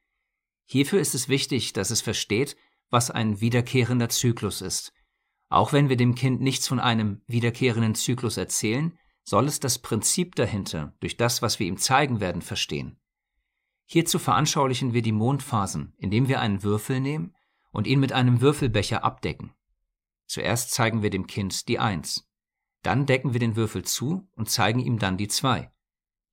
Hierfür 0.65 0.99
ist 0.99 1.15
es 1.15 1.29
wichtig, 1.29 1.73
dass 1.73 1.89
es 1.89 2.01
versteht, 2.01 2.55
was 2.89 3.09
ein 3.09 3.41
wiederkehrender 3.41 4.09
Zyklus 4.09 4.61
ist. 4.61 4.93
Auch 5.47 5.73
wenn 5.73 5.89
wir 5.89 5.97
dem 5.97 6.15
Kind 6.15 6.41
nichts 6.41 6.67
von 6.67 6.79
einem 6.79 7.21
wiederkehrenden 7.25 7.95
Zyklus 7.95 8.37
erzählen, 8.37 8.97
soll 9.23 9.47
es 9.47 9.59
das 9.59 9.79
Prinzip 9.79 10.35
dahinter 10.35 10.93
durch 10.99 11.17
das, 11.17 11.41
was 11.41 11.59
wir 11.59 11.67
ihm 11.67 11.77
zeigen 11.77 12.19
werden, 12.19 12.41
verstehen. 12.41 12.99
Hierzu 13.85 14.19
veranschaulichen 14.19 14.93
wir 14.93 15.01
die 15.01 15.11
Mondphasen, 15.11 15.95
indem 15.97 16.27
wir 16.27 16.39
einen 16.39 16.61
Würfel 16.61 16.99
nehmen 16.99 17.35
und 17.71 17.87
ihn 17.87 17.99
mit 17.99 18.11
einem 18.11 18.41
Würfelbecher 18.41 19.03
abdecken. 19.03 19.53
Zuerst 20.27 20.71
zeigen 20.71 21.01
wir 21.01 21.09
dem 21.09 21.25
Kind 21.25 21.67
die 21.67 21.79
Eins. 21.79 22.28
Dann 22.81 23.05
decken 23.05 23.33
wir 23.33 23.39
den 23.39 23.55
Würfel 23.55 23.83
zu 23.83 24.27
und 24.35 24.49
zeigen 24.49 24.79
ihm 24.79 24.99
dann 24.99 25.17
die 25.17 25.27
Zwei. 25.27 25.71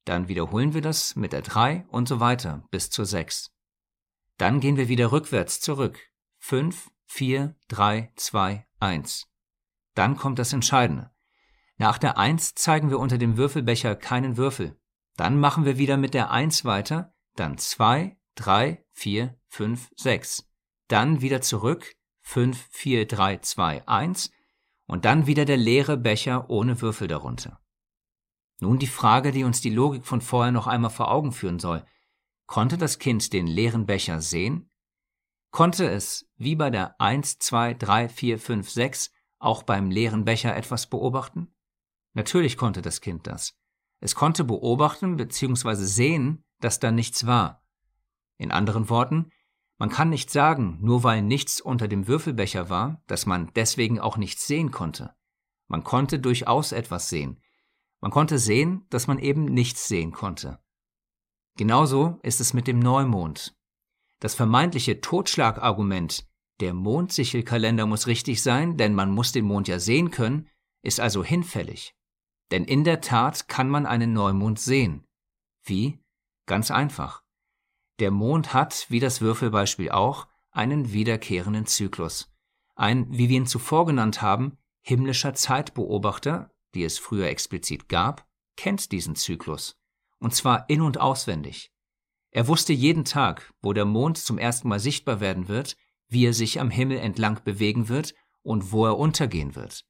Dann 0.04 0.28
wiederholen 0.28 0.74
wir 0.74 0.82
das 0.82 1.16
mit 1.16 1.32
der 1.32 1.42
Drei 1.42 1.84
und 1.88 2.08
so 2.08 2.20
weiter 2.20 2.64
bis 2.70 2.90
zur 2.90 3.06
Sechs. 3.06 3.52
Dann 4.38 4.60
gehen 4.60 4.76
wir 4.76 4.88
wieder 4.88 5.12
rückwärts 5.12 5.60
zurück 5.60 5.98
5, 6.38 6.90
4, 7.06 7.56
3, 7.68 8.12
2, 8.14 8.66
1. 8.78 9.26
Dann 9.94 10.16
kommt 10.16 10.38
das 10.38 10.52
Entscheidende. 10.52 11.10
Nach 11.78 11.98
der 11.98 12.18
1 12.18 12.54
zeigen 12.54 12.90
wir 12.90 12.98
unter 12.98 13.18
dem 13.18 13.36
Würfelbecher 13.36 13.96
keinen 13.96 14.36
Würfel. 14.36 14.78
Dann 15.16 15.40
machen 15.40 15.64
wir 15.64 15.78
wieder 15.78 15.96
mit 15.96 16.14
der 16.14 16.30
1 16.30 16.64
weiter, 16.64 17.14
dann 17.34 17.58
2, 17.58 18.16
3, 18.36 18.84
4, 18.92 19.38
5, 19.48 19.90
6. 19.96 20.48
Dann 20.88 21.20
wieder 21.20 21.40
zurück, 21.40 21.96
5, 22.20 22.68
4, 22.70 23.06
3, 23.06 23.38
2, 23.38 23.88
1 23.88 24.30
und 24.86 25.04
dann 25.04 25.26
wieder 25.26 25.44
der 25.44 25.56
leere 25.56 25.96
Becher 25.96 26.48
ohne 26.50 26.80
Würfel 26.80 27.08
darunter. 27.08 27.60
Nun 28.60 28.78
die 28.78 28.86
Frage, 28.86 29.32
die 29.32 29.44
uns 29.44 29.60
die 29.60 29.70
Logik 29.70 30.06
von 30.06 30.20
vorher 30.20 30.52
noch 30.52 30.66
einmal 30.66 30.90
vor 30.90 31.10
Augen 31.10 31.32
führen 31.32 31.58
soll. 31.58 31.84
Konnte 32.46 32.78
das 32.78 32.98
Kind 32.98 33.32
den 33.32 33.46
leeren 33.46 33.86
Becher 33.86 34.20
sehen? 34.20 34.70
Konnte 35.50 35.88
es, 35.88 36.28
wie 36.36 36.54
bei 36.54 36.70
der 36.70 37.00
1, 37.00 37.38
2, 37.38 37.74
3, 37.74 38.08
4, 38.08 38.38
5, 38.38 38.70
6, 38.70 39.12
auch 39.38 39.62
beim 39.62 39.90
leeren 39.90 40.24
Becher 40.24 40.56
etwas 40.56 40.86
beobachten? 40.86 41.54
Natürlich 42.14 42.56
konnte 42.56 42.82
das 42.82 43.00
Kind 43.00 43.26
das. 43.26 43.58
Es 44.00 44.14
konnte 44.14 44.44
beobachten 44.44 45.16
bzw. 45.16 45.74
sehen, 45.74 46.44
dass 46.60 46.78
da 46.78 46.90
nichts 46.90 47.26
war. 47.26 47.62
In 48.38 48.52
anderen 48.52 48.88
Worten, 48.88 49.30
man 49.78 49.90
kann 49.90 50.08
nicht 50.08 50.30
sagen, 50.30 50.78
nur 50.80 51.02
weil 51.02 51.22
nichts 51.22 51.60
unter 51.60 51.86
dem 51.86 52.06
Würfelbecher 52.08 52.70
war, 52.70 53.02
dass 53.06 53.26
man 53.26 53.50
deswegen 53.54 54.00
auch 54.00 54.16
nichts 54.16 54.46
sehen 54.46 54.70
konnte. 54.70 55.14
Man 55.68 55.84
konnte 55.84 56.18
durchaus 56.18 56.72
etwas 56.72 57.08
sehen. 57.08 57.42
Man 58.00 58.10
konnte 58.10 58.38
sehen, 58.38 58.86
dass 58.88 59.06
man 59.06 59.18
eben 59.18 59.44
nichts 59.44 59.88
sehen 59.88 60.12
konnte. 60.12 60.60
Genauso 61.56 62.18
ist 62.22 62.40
es 62.40 62.54
mit 62.54 62.66
dem 62.66 62.78
Neumond. 62.78 63.56
Das 64.20 64.34
vermeintliche 64.34 65.00
Totschlagargument, 65.00 66.26
der 66.60 66.72
Mondsichelkalender 66.72 67.86
muss 67.86 68.06
richtig 68.06 68.42
sein, 68.42 68.76
denn 68.78 68.94
man 68.94 69.10
muss 69.10 69.32
den 69.32 69.44
Mond 69.44 69.68
ja 69.68 69.78
sehen 69.78 70.10
können, 70.10 70.48
ist 70.82 71.00
also 71.00 71.22
hinfällig. 71.22 71.94
Denn 72.50 72.64
in 72.64 72.84
der 72.84 73.00
Tat 73.00 73.48
kann 73.48 73.68
man 73.68 73.84
einen 73.84 74.12
Neumond 74.12 74.58
sehen. 74.58 75.06
Wie? 75.64 75.98
Ganz 76.46 76.70
einfach. 76.70 77.25
Der 77.98 78.10
Mond 78.10 78.52
hat, 78.52 78.86
wie 78.90 79.00
das 79.00 79.20
Würfelbeispiel 79.20 79.90
auch, 79.90 80.26
einen 80.50 80.92
wiederkehrenden 80.92 81.66
Zyklus. 81.66 82.30
Ein, 82.74 83.06
wie 83.10 83.28
wir 83.28 83.36
ihn 83.38 83.46
zuvor 83.46 83.86
genannt 83.86 84.20
haben, 84.20 84.58
himmlischer 84.82 85.34
Zeitbeobachter, 85.34 86.50
die 86.74 86.84
es 86.84 86.98
früher 86.98 87.28
explizit 87.28 87.88
gab, 87.88 88.26
kennt 88.56 88.92
diesen 88.92 89.16
Zyklus. 89.16 89.78
Und 90.18 90.34
zwar 90.34 90.68
in 90.68 90.82
und 90.82 90.98
auswendig. 90.98 91.72
Er 92.30 92.48
wusste 92.48 92.74
jeden 92.74 93.04
Tag, 93.04 93.52
wo 93.62 93.72
der 93.72 93.86
Mond 93.86 94.18
zum 94.18 94.36
ersten 94.36 94.68
Mal 94.68 94.80
sichtbar 94.80 95.20
werden 95.20 95.48
wird, 95.48 95.76
wie 96.08 96.26
er 96.26 96.34
sich 96.34 96.60
am 96.60 96.70
Himmel 96.70 96.98
entlang 96.98 97.40
bewegen 97.44 97.88
wird 97.88 98.14
und 98.42 98.72
wo 98.72 98.84
er 98.86 98.98
untergehen 98.98 99.54
wird. 99.56 99.86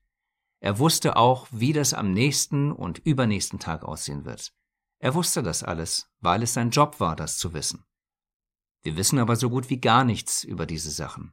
Er 0.60 0.78
wusste 0.78 1.16
auch, 1.16 1.48
wie 1.50 1.72
das 1.72 1.92
am 1.92 2.12
nächsten 2.12 2.72
und 2.72 2.98
übernächsten 2.98 3.58
Tag 3.58 3.84
aussehen 3.84 4.24
wird. 4.24 4.52
Er 4.98 5.14
wusste 5.14 5.42
das 5.42 5.62
alles, 5.62 6.08
weil 6.20 6.42
es 6.42 6.54
sein 6.54 6.70
Job 6.70 7.00
war, 7.00 7.16
das 7.16 7.36
zu 7.36 7.52
wissen. 7.52 7.84
Wir 8.86 8.96
wissen 8.96 9.18
aber 9.18 9.34
so 9.34 9.50
gut 9.50 9.68
wie 9.68 9.80
gar 9.80 10.04
nichts 10.04 10.44
über 10.44 10.64
diese 10.64 10.92
Sachen. 10.92 11.32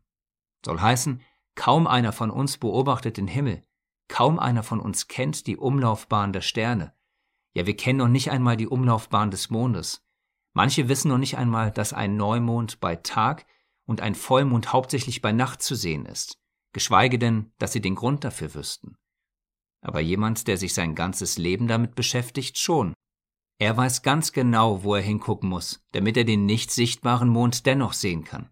Soll 0.65 0.81
heißen, 0.81 1.21
kaum 1.53 1.85
einer 1.85 2.11
von 2.11 2.31
uns 2.31 2.57
beobachtet 2.57 3.17
den 3.17 3.27
Himmel, 3.27 3.61
kaum 4.07 4.39
einer 4.39 4.63
von 4.63 4.79
uns 4.79 5.07
kennt 5.07 5.45
die 5.45 5.57
Umlaufbahn 5.57 6.33
der 6.33 6.41
Sterne. 6.41 6.95
Ja, 7.53 7.67
wir 7.67 7.77
kennen 7.77 7.99
noch 7.99 8.07
nicht 8.07 8.31
einmal 8.31 8.57
die 8.57 8.65
Umlaufbahn 8.65 9.29
des 9.29 9.51
Mondes. 9.51 10.03
Manche 10.53 10.89
wissen 10.89 11.09
noch 11.09 11.19
nicht 11.19 11.37
einmal, 11.37 11.69
dass 11.69 11.93
ein 11.93 12.17
Neumond 12.17 12.79
bei 12.79 12.95
Tag 12.95 13.45
und 13.85 14.01
ein 14.01 14.15
Vollmond 14.15 14.73
hauptsächlich 14.73 15.21
bei 15.21 15.31
Nacht 15.31 15.61
zu 15.61 15.75
sehen 15.75 16.07
ist, 16.07 16.39
geschweige 16.71 17.19
denn, 17.19 17.51
dass 17.59 17.71
sie 17.71 17.81
den 17.81 17.93
Grund 17.93 18.23
dafür 18.23 18.55
wüssten. 18.55 18.97
Aber 19.81 19.99
jemand, 19.99 20.47
der 20.47 20.57
sich 20.57 20.73
sein 20.73 20.95
ganzes 20.95 21.37
Leben 21.37 21.67
damit 21.67 21.93
beschäftigt, 21.93 22.57
schon. 22.57 22.95
Er 23.59 23.77
weiß 23.77 24.01
ganz 24.01 24.31
genau, 24.31 24.83
wo 24.83 24.95
er 24.95 25.01
hingucken 25.01 25.49
muss, 25.49 25.85
damit 25.91 26.17
er 26.17 26.23
den 26.23 26.45
nicht 26.45 26.71
sichtbaren 26.71 27.29
Mond 27.29 27.65
dennoch 27.65 27.93
sehen 27.93 28.23
kann. 28.23 28.49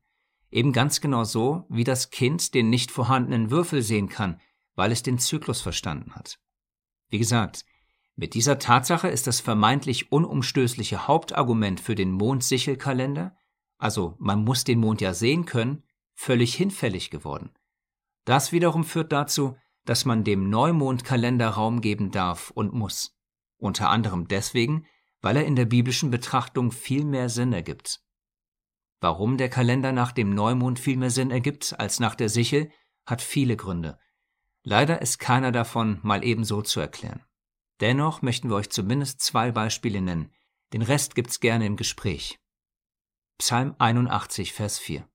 Eben 0.52 0.74
ganz 0.74 1.02
genau 1.02 1.24
so, 1.24 1.66
wie 1.70 1.84
das 1.84 2.10
Kind 2.10 2.54
den 2.54 2.70
nicht 2.70 2.92
vorhandenen 2.92 3.52
Würfel 3.52 3.82
sehen 3.82 4.10
kann, 4.10 4.40
weil 4.76 4.92
es 4.92 5.04
den 5.04 5.18
Zyklus 5.18 5.62
verstanden 5.62 6.14
hat. 6.14 6.40
Wie 7.10 7.20
gesagt, 7.20 7.66
mit 8.16 8.34
dieser 8.34 8.60
Tatsache 8.60 9.08
ist 9.08 9.28
das 9.28 9.40
vermeintlich 9.40 10.12
unumstößliche 10.12 11.08
Hauptargument 11.08 11.80
für 11.80 11.96
den 11.96 12.12
Mondsichelkalender, 12.12 13.36
also 13.78 14.16
man 14.20 14.44
muss 14.44 14.64
den 14.64 14.80
Mond 14.80 15.02
ja 15.02 15.14
sehen 15.14 15.46
können, 15.46 15.84
völlig 16.14 16.54
hinfällig 16.54 17.10
geworden. 17.10 17.50
Das 18.26 18.52
wiederum 18.52 18.84
führt 18.84 19.12
dazu, 19.12 19.58
dass 19.86 20.06
man 20.06 20.24
dem 20.24 20.50
Neumondkalender 20.50 21.50
Raum 21.50 21.82
geben 21.82 22.12
darf 22.12 22.52
und 22.52 22.74
muss. 22.74 23.18
Unter 23.62 23.92
anderem 23.92 24.28
deswegen, 24.28 24.88
weil 25.22 25.38
er 25.38 25.46
in 25.46 25.56
der 25.56 25.66
biblischen 25.66 26.10
Betrachtung 26.10 26.72
viel 26.72 27.06
mehr 27.06 27.30
Sinn 27.30 27.54
ergibt. 27.54 28.04
Warum 29.00 29.38
der 29.38 29.50
Kalender 29.50 29.92
nach 29.92 30.12
dem 30.12 30.34
Neumond 30.34 30.80
viel 30.80 30.98
mehr 30.98 31.12
Sinn 31.12 31.30
ergibt 31.30 31.80
als 31.80 32.00
nach 32.00 32.16
der 32.16 32.30
Sichel, 32.30 32.72
hat 33.06 33.22
viele 33.22 33.56
Gründe. 33.56 34.00
Leider 34.64 35.04
ist 35.04 35.20
keiner 35.20 35.52
davon 35.52 36.00
mal 36.02 36.24
ebenso 36.24 36.64
zu 36.64 36.80
erklären. 36.80 37.24
Dennoch 37.82 38.24
möchten 38.24 38.50
wir 38.50 38.56
euch 38.56 38.72
zumindest 38.72 39.22
zwei 39.22 39.52
Beispiele 39.52 40.02
nennen. 40.02 40.34
Den 40.74 40.82
Rest 40.82 41.14
gibt's 41.14 41.40
gerne 41.40 41.68
im 41.68 41.76
Gespräch. 41.76 42.40
Psalm 43.38 43.76
81, 43.78 44.54
Vers 44.54 44.80
4. 44.80 45.08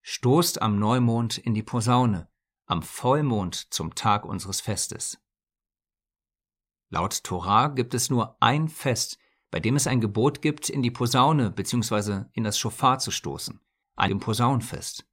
Stoßt 0.00 0.62
am 0.62 0.78
Neumond 0.78 1.36
in 1.36 1.52
die 1.52 1.62
Posaune, 1.62 2.30
am 2.64 2.82
Vollmond 2.82 3.54
zum 3.74 3.94
Tag 3.94 4.24
unseres 4.24 4.62
Festes. 4.62 5.18
Laut 6.88 7.24
Torah 7.24 7.68
gibt 7.68 7.94
es 7.94 8.10
nur 8.10 8.36
ein 8.40 8.68
Fest, 8.68 9.18
bei 9.50 9.60
dem 9.60 9.76
es 9.76 9.86
ein 9.86 10.00
Gebot 10.00 10.42
gibt, 10.42 10.68
in 10.68 10.82
die 10.82 10.90
Posaune 10.90 11.50
bzw. 11.50 12.24
in 12.32 12.44
das 12.44 12.58
Schofar 12.58 12.98
zu 12.98 13.10
stoßen, 13.10 13.60
einem 13.96 14.20
Posaunenfest. 14.20 15.06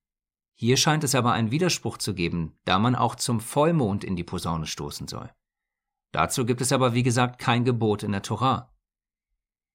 Hier 0.53 0.77
scheint 0.77 1.03
es 1.03 1.15
aber 1.15 1.33
einen 1.33 1.51
Widerspruch 1.51 1.97
zu 1.97 2.13
geben, 2.13 2.59
da 2.65 2.77
man 2.77 2.95
auch 2.95 3.15
zum 3.15 3.39
Vollmond 3.39 4.03
in 4.03 4.15
die 4.15 4.23
Posaune 4.23 4.67
stoßen 4.67 5.07
soll. 5.07 5.31
Dazu 6.11 6.45
gibt 6.45 6.61
es 6.61 6.71
aber 6.71 6.93
wie 6.93 7.03
gesagt 7.03 7.39
kein 7.39 7.65
Gebot 7.65 8.03
in 8.03 8.11
der 8.11 8.21
Torah. 8.21 8.71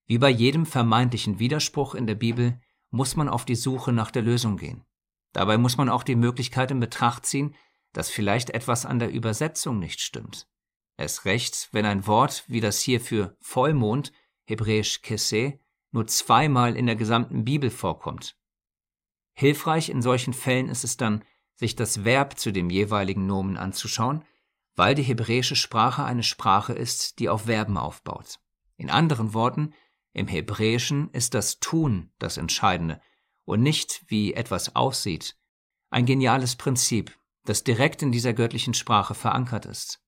Wie 0.07 0.19
bei 0.19 0.31
jedem 0.31 0.67
vermeintlichen 0.67 1.39
Widerspruch 1.39 1.95
in 1.95 2.07
der 2.07 2.15
Bibel 2.15 2.61
muss 2.91 3.17
man 3.17 3.29
auf 3.29 3.45
die 3.45 3.57
Suche 3.57 3.93
nach 3.93 4.11
der 4.11 4.23
Lösung 4.23 4.57
gehen. 4.57 4.85
Dabei 5.33 5.59
muss 5.59 5.77
man 5.77 5.89
auch 5.89 6.05
die 6.05 6.15
Möglichkeit 6.15 6.71
in 6.71 6.81
Betracht 6.81 7.27
ziehen, 7.27 7.55
dass 7.93 8.09
vielleicht 8.09 8.51
etwas 8.51 8.87
an 8.87 8.99
der 8.99 9.11
Übersetzung 9.11 9.79
nicht 9.79 10.01
stimmt. 10.01 10.49
Es 11.01 11.25
recht, 11.25 11.69
wenn 11.71 11.87
ein 11.87 12.09
Wort 12.09 12.43
wie 12.49 12.61
das 12.61 12.81
hier 12.81 13.01
für 13.01 13.37
Vollmond, 13.41 14.13
hebräisch 14.47 15.01
Kesse, 15.01 15.61
nur 15.93 16.09
zweimal 16.09 16.77
in 16.77 16.87
der 16.87 16.97
gesamten 16.97 17.45
Bibel 17.45 17.71
vorkommt. 17.71 18.37
Hilfreich 19.33 19.91
in 19.91 20.03
solchen 20.03 20.35
Fällen 20.35 20.69
ist 20.69 20.83
es 20.83 20.97
dann, 20.97 21.25
sich 21.55 21.77
das 21.77 22.05
Verb 22.05 22.37
zu 22.37 22.53
dem 22.53 22.69
jeweiligen 22.69 23.27
Nomen 23.27 23.57
anzuschauen, 23.57 24.25
weil 24.75 24.97
die 24.97 25.05
hebräische 25.05 25.55
Sprache 25.55 26.03
eine 26.03 26.25
Sprache 26.25 26.73
ist, 26.73 27.21
die 27.21 27.29
auf 27.29 27.43
Verben 27.43 27.79
aufbaut. 27.79 28.41
In 28.77 28.91
anderen 28.91 29.35
Worten, 29.35 29.75
im 30.13 30.27
Hebräischen 30.27 31.11
ist 31.13 31.33
das 31.33 31.61
Tun 31.61 32.11
das 32.19 32.39
Entscheidende 32.39 33.01
und 33.45 33.63
nicht, 33.63 34.03
wie 34.09 34.35
etwas 34.35 34.75
aussieht. 34.75 35.37
Ein 35.91 36.07
geniales 36.07 36.57
Prinzip, 36.57 37.17
das 37.45 37.63
direkt 37.63 38.03
in 38.03 38.11
dieser 38.11 38.33
göttlichen 38.33 38.75
Sprache 38.75 39.15
verankert 39.15 39.65
ist. 39.65 40.03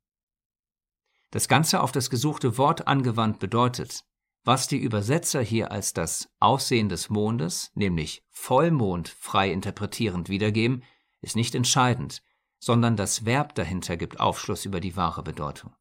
Das 1.31 1.47
Ganze 1.49 1.81
auf 1.81 1.93
das 1.93 2.11
gesuchte 2.11 2.59
Wort 2.59 2.89
angewandt 2.89 3.39
bedeutet, 3.39 4.05
was 4.43 4.69
die 4.69 4.79
Übersetzer 4.79 5.43
hier 5.43 5.71
als 5.71 5.93
das 5.93 6.29
Aussehen 6.41 6.89
des 6.89 7.11
Mondes, 7.11 7.71
nämlich 7.75 8.25
Vollmond 8.31 9.09
frei 9.09 9.53
interpretierend 9.53 10.29
wiedergeben, 10.29 10.83
ist 11.21 11.37
nicht 11.37 11.55
entscheidend, 11.55 12.23
sondern 12.59 12.97
das 12.97 13.25
Verb 13.25 13.55
dahinter 13.55 13.97
gibt 13.97 14.19
Aufschluss 14.19 14.65
über 14.65 14.81
die 14.81 14.97
wahre 14.97 15.23
Bedeutung. 15.23 15.75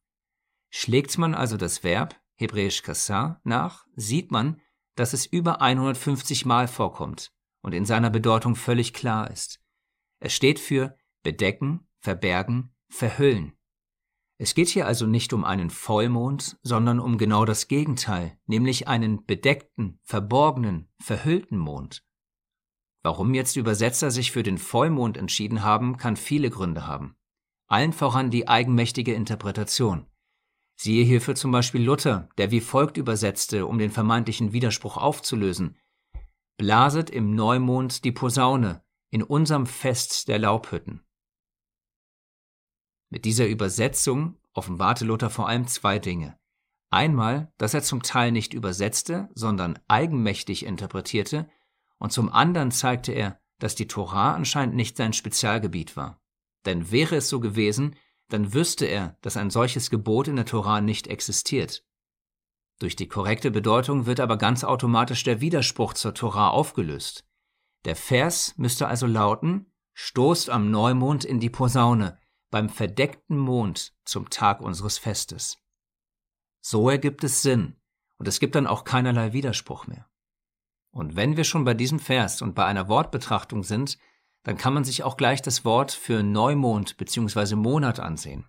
Schlägt 0.70 1.18
man 1.18 1.34
also 1.34 1.58
das 1.58 1.84
Verb, 1.84 2.16
hebräisch 2.36 2.84
kassar, 2.84 3.42
nach, 3.44 3.86
sieht 3.96 4.32
man, 4.32 4.62
dass 4.96 5.14
es 5.14 5.26
über 5.26 5.62
150 5.62 6.46
Mal 6.46 6.68
vorkommt 6.68 7.32
und 7.62 7.74
in 7.74 7.86
seiner 7.86 8.10
Bedeutung 8.10 8.56
völlig 8.56 8.94
klar 8.94 9.32
ist. 9.32 9.62
Es 10.20 10.34
steht 10.34 10.60
für 10.60 10.98
bedecken, 11.24 11.88
verbergen, 12.00 12.76
verhüllen. 12.90 13.54
Es 14.42 14.56
geht 14.56 14.70
hier 14.70 14.88
also 14.88 15.06
nicht 15.06 15.34
um 15.34 15.44
einen 15.44 15.70
Vollmond, 15.70 16.58
sondern 16.64 17.02
um 17.02 17.18
genau 17.18 17.44
das 17.44 17.68
Gegenteil, 17.68 18.40
nämlich 18.48 18.88
einen 18.88 19.26
bedeckten, 19.26 20.00
verborgenen, 20.04 20.90
verhüllten 20.98 21.58
Mond. 21.58 22.06
Warum 23.04 23.34
jetzt 23.34 23.58
Übersetzer 23.58 24.12
sich 24.12 24.32
für 24.32 24.42
den 24.42 24.58
Vollmond 24.58 25.18
entschieden 25.18 25.62
haben, 25.62 25.98
kann 25.98 26.16
viele 26.16 26.50
Gründe 26.50 26.88
haben. 26.88 27.18
Allen 27.68 27.92
voran 27.92 28.32
die 28.32 28.48
eigenmächtige 28.48 29.14
Interpretation. 29.14 30.06
Siehe 30.78 31.04
hierfür 31.04 31.36
zum 31.36 31.52
Beispiel 31.52 31.84
Luther, 31.84 32.30
der 32.38 32.50
wie 32.50 32.62
folgt 32.62 32.96
übersetzte, 32.96 33.66
um 33.66 33.78
den 33.78 33.92
vermeintlichen 33.92 34.54
Widerspruch 34.54 34.96
aufzulösen. 34.96 35.78
Blaset 36.58 37.10
im 37.10 37.36
Neumond 37.36 38.06
die 38.06 38.14
Posaune, 38.14 38.84
in 39.12 39.22
unserem 39.22 39.66
Fest 39.66 40.30
der 40.30 40.40
Laubhütten. 40.40 41.06
Mit 43.10 43.26
dieser 43.26 43.48
Übersetzung 43.48 44.38
offenbarte 44.54 45.06
Luther 45.06 45.30
vor 45.30 45.48
allem 45.48 45.68
zwei 45.68 46.00
Dinge. 46.00 46.38
Einmal, 46.92 47.52
dass 47.58 47.74
er 47.74 47.84
zum 47.84 48.02
Teil 48.02 48.32
nicht 48.32 48.54
übersetzte, 48.54 49.30
sondern 49.34 49.80
eigenmächtig 49.88 50.66
interpretierte, 50.66 51.50
und 51.98 52.12
zum 52.12 52.32
anderen 52.32 52.72
zeigte 52.72 53.12
er, 53.12 53.40
dass 53.60 53.76
die 53.76 53.88
Torah 53.88 54.34
anscheinend 54.34 54.76
nicht 54.76 54.98
sein 54.98 55.14
Spezialgebiet 55.14 55.98
war. 55.98 56.22
Denn 56.66 56.92
wäre 56.92 57.18
es 57.18 57.30
so 57.30 57.40
gewesen, 57.40 57.96
dann 58.30 58.54
wüsste 58.54 58.86
er, 58.86 59.18
dass 59.22 59.38
ein 59.38 59.50
solches 59.50 59.90
Gebot 59.90 60.28
in 60.28 60.36
der 60.36 60.46
Torah 60.46 60.82
nicht 60.82 61.08
existiert. 61.08 61.84
Durch 62.80 62.96
die 62.96 63.08
korrekte 63.08 63.52
Bedeutung 63.52 64.06
wird 64.06 64.20
aber 64.20 64.38
ganz 64.38 64.64
automatisch 64.64 65.24
der 65.24 65.42
Widerspruch 65.42 65.94
zur 65.94 66.14
Tora 66.14 66.50
aufgelöst. 66.50 67.26
Der 67.86 67.96
Vers 67.96 68.54
müsste 68.58 68.88
also 68.88 69.08
lauten, 69.08 69.74
stoßt 69.94 70.50
am 70.50 70.72
Neumond 70.72 71.26
in 71.26 71.40
die 71.40 71.50
Posaune, 71.50 72.19
beim 72.50 72.70
verdeckten 72.70 73.38
Mond 73.38 73.94
zum 74.06 74.30
Tag 74.30 74.62
unseres 74.62 74.98
Festes. 74.98 75.58
So 76.62 76.90
ergibt 76.90 77.24
es 77.24 77.42
Sinn, 77.42 77.76
und 78.18 78.28
es 78.28 78.40
gibt 78.40 78.56
dann 78.56 78.68
auch 78.68 78.84
keinerlei 78.84 79.34
Widerspruch 79.34 79.88
mehr. 79.88 80.10
Und 80.92 81.16
wenn 81.16 81.38
wir 81.38 81.44
schon 81.44 81.64
bei 81.64 81.74
diesem 81.74 82.00
Vers 82.00 82.42
und 82.42 82.56
bei 82.56 82.66
einer 82.66 82.88
Wortbetrachtung 82.90 83.64
sind, 83.64 83.98
dann 84.44 84.58
kann 84.58 84.74
man 84.74 84.84
sich 84.84 85.04
auch 85.04 85.18
gleich 85.18 85.42
das 85.42 85.66
Wort 85.66 85.92
für 85.92 86.24
Neumond 86.24 86.98
bzw. 86.98 87.56
Monat 87.56 88.00
ansehen. 88.00 88.46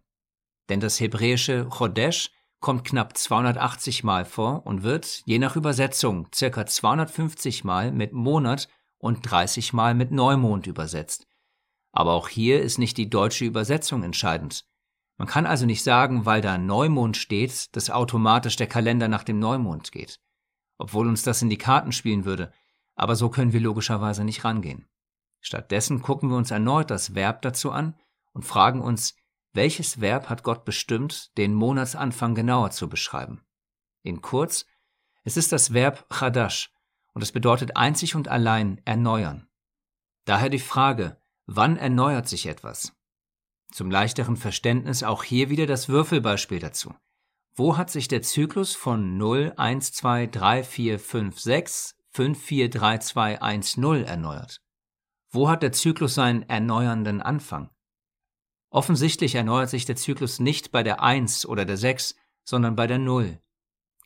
Denn 0.69 0.81
das 0.81 1.01
hebräische 1.01 1.67
Chodesh 1.69 2.31
kommt 2.61 2.85
knapp 2.85 3.17
280 3.17 4.05
Mal 4.05 4.25
vor 4.25 4.67
und 4.67 4.83
wird, 4.83 5.23
je 5.25 5.39
nach 5.39 5.57
Übersetzung, 5.57 6.29
circa 6.35 6.67
250 6.67 7.65
Mal 7.65 7.93
mit 7.93 8.13
Monat 8.13 8.69
und 8.99 9.23
30 9.29 9.73
Mal 9.73 9.95
mit 9.95 10.11
Neumond 10.11 10.67
übersetzt. 10.67 11.27
Aber 11.93 12.13
auch 12.13 12.29
hier 12.29 12.63
ist 12.63 12.79
nicht 12.79 12.97
die 12.97 13.11
deutsche 13.11 13.45
Übersetzung 13.45 14.03
entscheidend. 14.03 14.65
Man 15.17 15.29
kann 15.29 15.47
also 15.47 15.67
nicht 15.67 15.83
sagen, 15.83 16.25
weil 16.25 16.41
da 16.41 16.57
Neumond 16.57 17.17
steht, 17.17 17.75
dass 17.77 17.91
automatisch 17.91 18.57
der 18.57 18.67
Kalender 18.67 19.09
nach 19.09 19.25
dem 19.25 19.39
Neumond 19.39 19.93
geht. 19.93 20.21
Obwohl 20.79 21.09
uns 21.09 21.23
das 21.23 21.43
in 21.43 21.51
die 21.51 21.59
Karten 21.59 21.93
spielen 21.93 22.25
würde, 22.25 22.53
aber 22.95 23.17
so 23.17 23.29
können 23.29 23.53
wir 23.53 23.61
logischerweise 23.61 24.25
nicht 24.25 24.45
rangehen. 24.45 24.89
Stattdessen 25.41 26.03
gucken 26.03 26.31
wir 26.31 26.37
uns 26.37 26.51
erneut 26.51 26.91
das 26.91 27.15
Verb 27.15 27.43
dazu 27.43 27.71
an 27.71 27.97
und 28.33 28.45
fragen 28.45 28.81
uns, 28.81 29.15
welches 29.53 30.01
Verb 30.01 30.29
hat 30.29 30.43
Gott 30.43 30.65
bestimmt, 30.65 31.37
den 31.37 31.55
Monatsanfang 31.55 32.35
genauer 32.35 32.71
zu 32.71 32.89
beschreiben? 32.89 33.45
In 34.03 34.23
kurz, 34.23 34.65
es 35.25 35.37
ist 35.37 35.53
das 35.53 35.73
Verb 35.73 36.07
chadash 36.09 36.73
und 37.13 37.23
es 37.23 37.33
bedeutet 37.33 37.77
einzig 37.77 38.15
und 38.15 38.29
allein 38.29 38.81
erneuern. 38.85 39.49
Daher 40.25 40.49
die 40.49 40.61
Frage, 40.61 41.20
wann 41.53 41.77
erneuert 41.77 42.29
sich 42.29 42.47
etwas? 42.47 42.93
Zum 43.73 43.91
leichteren 43.91 44.37
Verständnis 44.37 45.03
auch 45.03 45.25
hier 45.25 45.51
wieder 45.51 45.67
das 45.67 45.89
Würfelbeispiel 45.89 46.61
dazu. 46.61 46.95
Wo 47.55 47.77
hat 47.77 47.91
sich 47.91 48.07
der 48.07 48.23
Zyklus 48.23 48.77
von 48.77 49.17
0, 49.17 49.55
1, 49.57 49.93
2, 49.93 50.29
3, 50.29 50.63
4, 50.63 50.99
5, 51.01 51.41
6, 51.41 51.97
5, 52.11 52.41
4, 52.41 52.71
3, 52.71 52.99
2, 52.99 53.43
1, 53.43 53.77
0 53.79 54.05
erneuert? 54.05 54.63
Wo 55.29 55.49
hat 55.49 55.63
der 55.65 55.73
Zyklus 55.73 56.15
seinen 56.15 56.49
erneuernden 56.49 57.21
Anfang? 57.21 57.71
Offensichtlich 58.71 59.35
erneuert 59.35 59.71
sich 59.71 59.85
der 59.85 59.97
Zyklus 59.97 60.39
nicht 60.39 60.71
bei 60.71 60.85
der 60.85 61.03
1 61.03 61.47
oder 61.47 61.65
der 61.65 61.77
6, 61.77 62.15
sondern 62.45 62.77
bei 62.77 62.87
der 62.87 62.99
0. 62.99 63.41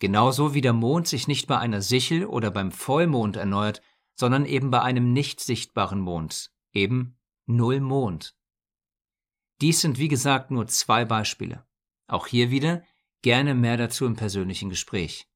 Genauso 0.01 0.55
wie 0.55 0.63
der 0.63 0.73
Mond 0.73 1.09
sich 1.09 1.29
nicht 1.29 1.47
bei 1.47 1.59
einer 1.59 1.83
Sichel 1.83 2.25
oder 2.25 2.51
beim 2.51 2.73
Vollmond 2.73 3.37
erneuert, 3.37 3.83
sondern 4.15 4.47
eben 4.47 4.71
bei 4.71 4.81
einem 4.81 5.13
nicht 5.13 5.41
sichtbaren 5.41 6.01
Mond, 6.01 6.51
eben 6.73 7.19
Null 7.47 7.81
Mond. 7.81 8.35
Dies 9.61 9.83
sind 9.83 9.99
wie 9.99 10.09
gesagt 10.09 10.51
nur 10.51 10.67
zwei 10.67 11.05
Beispiele. 11.05 11.67
Auch 12.07 12.27
hier 12.27 12.51
wieder 12.51 12.83
gerne 13.21 13.55
mehr 13.55 13.77
dazu 13.77 14.07
im 14.07 14.17
persönlichen 14.17 14.71
Gespräch. 14.71 15.29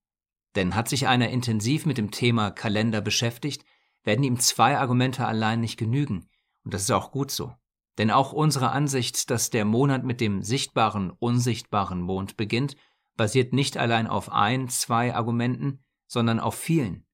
Denn 0.55 0.75
hat 0.75 0.88
sich 0.88 1.07
einer 1.07 1.29
intensiv 1.29 1.85
mit 1.85 1.99
dem 1.99 2.11
Thema 2.11 2.51
Kalender 2.51 3.03
beschäftigt, 3.03 3.62
werden 4.05 4.25
ihm 4.25 4.40
zwei 4.40 4.79
Argumente 4.79 5.27
allein 5.27 5.61
nicht 5.61 5.77
genügen, 5.77 6.31
und 6.64 6.73
das 6.73 6.85
ist 6.85 6.90
auch 6.92 7.12
gut 7.12 7.31
so. 7.31 7.55
Denn 7.99 8.11
auch 8.11 8.33
unsere 8.33 8.71
Ansicht, 8.71 9.29
dass 9.29 9.51
der 9.51 9.66
Monat 9.66 10.03
mit 10.03 10.23
dem 10.23 10.42
sichtbaren, 10.42 11.11
unsichtbaren 11.11 12.01
Mond 12.01 12.38
beginnt, 12.38 12.75
basiert 13.18 13.53
nicht 13.53 13.77
allein 13.77 14.07
auf 14.07 14.33
ein, 14.33 14.71
zwei 14.71 15.14
Argumenten, 15.14 15.85
sondern 16.07 16.40
auf 16.40 16.55
vielen, 16.55 17.07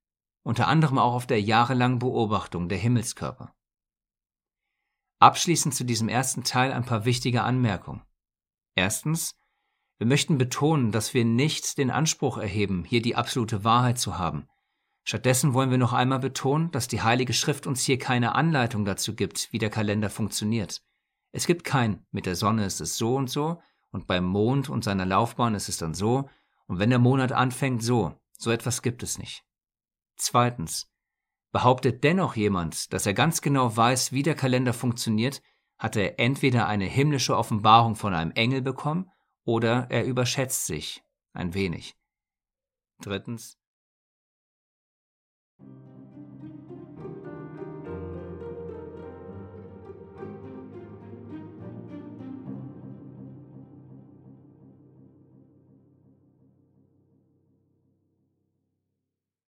unter 0.44 0.68
anderem 0.68 0.98
auch 0.98 1.14
auf 1.14 1.26
der 1.26 1.40
jahrelangen 1.40 1.98
Beobachtung 1.98 2.68
der 2.68 2.78
Himmelskörper. 2.78 3.56
Abschließend 5.24 5.74
zu 5.74 5.84
diesem 5.84 6.08
ersten 6.08 6.44
Teil 6.44 6.72
ein 6.72 6.84
paar 6.84 7.04
wichtige 7.04 7.42
Anmerkungen. 7.42 8.02
Erstens, 8.74 9.34
wir 9.98 10.06
möchten 10.06 10.38
betonen, 10.38 10.92
dass 10.92 11.14
wir 11.14 11.24
nicht 11.24 11.78
den 11.78 11.90
Anspruch 11.90 12.38
erheben, 12.38 12.84
hier 12.84 13.00
die 13.00 13.16
absolute 13.16 13.64
Wahrheit 13.64 13.98
zu 13.98 14.18
haben, 14.18 14.48
Stattdessen 15.06 15.52
wollen 15.52 15.70
wir 15.70 15.78
noch 15.78 15.92
einmal 15.92 16.18
betonen, 16.18 16.70
dass 16.70 16.88
die 16.88 17.02
Heilige 17.02 17.34
Schrift 17.34 17.66
uns 17.66 17.84
hier 17.84 17.98
keine 17.98 18.34
Anleitung 18.34 18.86
dazu 18.86 19.14
gibt, 19.14 19.52
wie 19.52 19.58
der 19.58 19.68
Kalender 19.68 20.08
funktioniert. 20.08 20.82
Es 21.30 21.46
gibt 21.46 21.62
kein, 21.64 22.06
mit 22.10 22.24
der 22.24 22.36
Sonne 22.36 22.64
ist 22.64 22.80
es 22.80 22.96
so 22.96 23.14
und 23.14 23.28
so, 23.28 23.60
und 23.90 24.06
beim 24.06 24.24
Mond 24.24 24.70
und 24.70 24.82
seiner 24.82 25.04
Laufbahn 25.04 25.54
ist 25.54 25.68
es 25.68 25.76
dann 25.76 25.92
so, 25.92 26.30
und 26.66 26.78
wenn 26.78 26.88
der 26.88 26.98
Monat 26.98 27.32
anfängt 27.32 27.82
so, 27.82 28.18
so 28.38 28.50
etwas 28.50 28.80
gibt 28.80 29.02
es 29.02 29.18
nicht. 29.18 29.44
Zweitens, 30.16 30.90
behauptet 31.54 32.02
dennoch 32.02 32.34
jemand, 32.34 32.92
dass 32.92 33.06
er 33.06 33.14
ganz 33.14 33.40
genau 33.40 33.76
weiß, 33.76 34.10
wie 34.10 34.24
der 34.24 34.34
Kalender 34.34 34.72
funktioniert, 34.72 35.40
hat 35.78 35.94
er 35.94 36.18
entweder 36.18 36.66
eine 36.66 36.84
himmlische 36.84 37.36
Offenbarung 37.36 37.94
von 37.94 38.12
einem 38.12 38.32
Engel 38.32 38.60
bekommen, 38.60 39.08
oder 39.44 39.86
er 39.88 40.04
überschätzt 40.04 40.66
sich 40.66 41.04
ein 41.32 41.54
wenig. 41.54 41.96
Drittens, 43.00 43.56